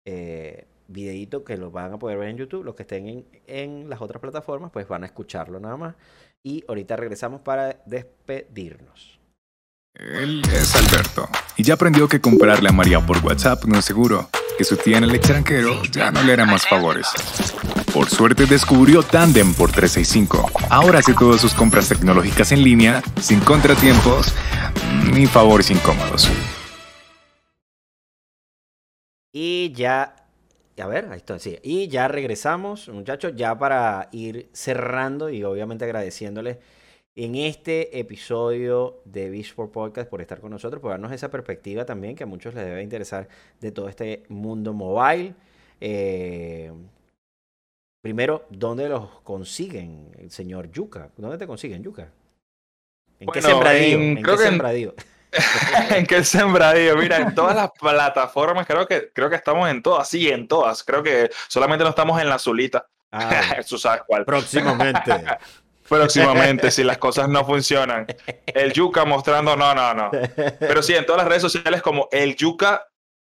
[0.05, 2.64] eh, videito que lo van a poder ver en YouTube.
[2.64, 5.94] Los que estén en, en las otras plataformas, pues van a escucharlo nada más.
[6.43, 9.20] Y ahorita regresamos para despedirnos.
[9.94, 14.31] Él es Alberto y ya aprendió que comprarle a María por WhatsApp no es seguro,
[14.56, 17.06] que su tía en el extranjero ya no le hará más favores.
[17.93, 20.51] Por suerte descubrió Tandem por 365.
[20.70, 24.35] Ahora hace todas sus compras tecnológicas en línea, sin contratiempos
[25.12, 26.31] ni favores incómodos.
[29.31, 30.22] Y ya,
[30.78, 31.59] a ver, ahí está, sí.
[31.62, 36.59] Y ya regresamos, muchachos, ya para ir cerrando y obviamente agradeciéndoles
[37.15, 41.85] en este episodio de Beach for Podcast por estar con nosotros, por darnos esa perspectiva
[41.85, 43.28] también que a muchos les debe interesar
[43.61, 45.35] de todo este mundo mobile.
[45.81, 46.73] Eh,
[48.03, 51.11] Primero, ¿dónde los consiguen el señor Yuca?
[51.16, 52.11] ¿Dónde te consiguen, Yuca?
[53.20, 54.01] ¿En qué sembradío?
[54.01, 54.89] ¿En, qué sembradío?
[54.99, 55.05] ¿En
[56.09, 56.97] qué sembradío?
[56.97, 60.83] Mira, en todas las plataformas, creo que, creo que estamos en todas, sí, en todas.
[60.85, 62.87] Creo que solamente no estamos en la azulita.
[63.11, 64.25] Ah, sabes cuál.
[64.25, 65.13] Próximamente.
[65.89, 68.07] Próximamente, si las cosas no funcionan.
[68.47, 70.11] El Yuca mostrando, no, no, no.
[70.59, 72.87] Pero sí, en todas las redes sociales como el Yuca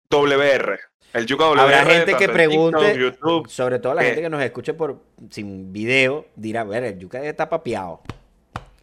[0.09, 0.81] WR.
[1.13, 5.01] El Yuka Habrá gente que pregunte, YouTube, sobre todo la gente que nos escuche por
[5.31, 8.01] sin video, dirá, a ver, el Yuka está papiado.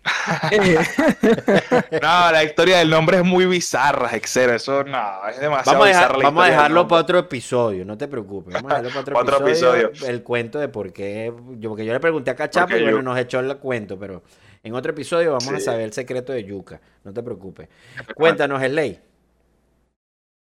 [2.02, 4.56] no, la historia del nombre es muy bizarra, etcétera.
[4.56, 6.18] Eso no, es demasiado vamos a bizarra.
[6.22, 8.54] vamos a dejarlo para otro episodio, no te preocupes.
[8.54, 11.34] Vamos a dejarlo para otro, episodio, El cuento de por qué.
[11.58, 14.24] Yo, porque yo le pregunté a Cachapa y bueno, nos echó el cuento, pero
[14.62, 16.82] en otro episodio vamos a saber el secreto de Yuca.
[17.04, 17.70] No te preocupes.
[18.16, 19.00] Cuéntanos, ley.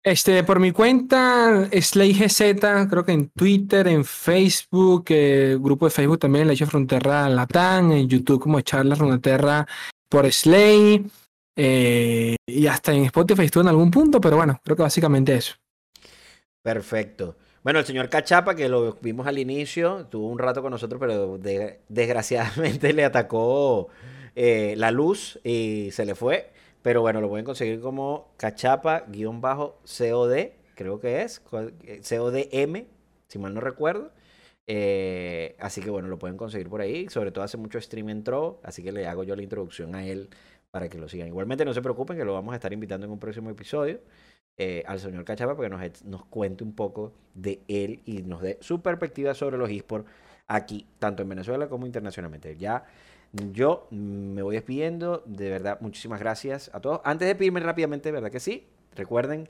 [0.02, 5.92] Este, por mi cuenta, Slay GZ, creo que en Twitter, en Facebook, eh, grupo de
[5.92, 9.68] Facebook también, La Hecho Frontera Latán, en YouTube como Charlas Frontera
[10.08, 11.06] por Slay,
[11.58, 15.56] eh, y hasta en Spotify estuvo en algún punto, pero bueno, creo que básicamente eso.
[16.62, 17.36] Perfecto.
[17.62, 21.38] Bueno, el señor Cachapa, que lo vimos al inicio, tuvo un rato con nosotros, pero
[21.90, 23.90] desgraciadamente le atacó
[24.36, 26.54] eh, la luz y se le fue.
[26.82, 29.84] Pero bueno, lo pueden conseguir como cachapa-cod,
[30.76, 31.42] creo que es,
[31.84, 32.86] eh, CODM,
[33.28, 34.12] si mal no recuerdo.
[34.72, 37.10] Eh, así que bueno, lo pueden conseguir por ahí.
[37.10, 40.30] Sobre todo hace mucho stream entró, así que le hago yo la introducción a él
[40.72, 41.28] para que lo sigan.
[41.28, 44.00] Igualmente no se preocupen que lo vamos a estar invitando en un próximo episodio
[44.58, 48.42] eh, al señor Cachapa para que nos, nos cuente un poco de él y nos
[48.42, 50.10] dé su perspectiva sobre los esports
[50.48, 52.56] aquí, tanto en Venezuela como internacionalmente.
[52.56, 52.86] Ya
[53.32, 55.24] yo me voy despidiendo.
[55.26, 57.02] De verdad, muchísimas gracias a todos.
[57.04, 58.68] Antes de pedirme rápidamente, ¿verdad que sí?
[58.96, 59.50] Recuerden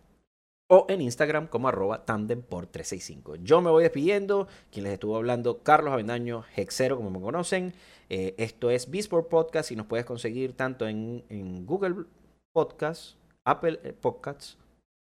[0.68, 3.36] o en Instagram como arroba tandem por 365.
[3.36, 4.48] Yo me voy despidiendo.
[4.72, 7.74] Quien les estuvo hablando, Carlos Avendaño, Hexero, como me conocen.
[8.08, 12.06] Eh, esto es Bisport Podcast y nos puedes conseguir tanto en, en Google
[12.52, 14.56] Podcasts, Apple eh, Podcasts,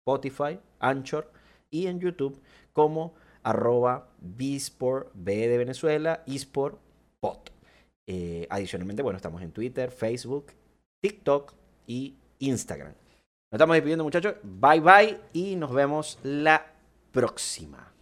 [0.05, 1.31] Spotify, Anchor
[1.71, 2.39] y en YouTube
[2.73, 6.79] como arroba Bisport B de Venezuela, eSport
[7.19, 7.39] Pod.
[8.07, 10.51] Eh, adicionalmente, bueno, estamos en Twitter, Facebook,
[11.01, 11.53] TikTok
[11.87, 12.93] y Instagram.
[13.51, 14.35] Nos estamos despidiendo, muchachos.
[14.43, 16.71] Bye bye y nos vemos la
[17.11, 17.94] próxima.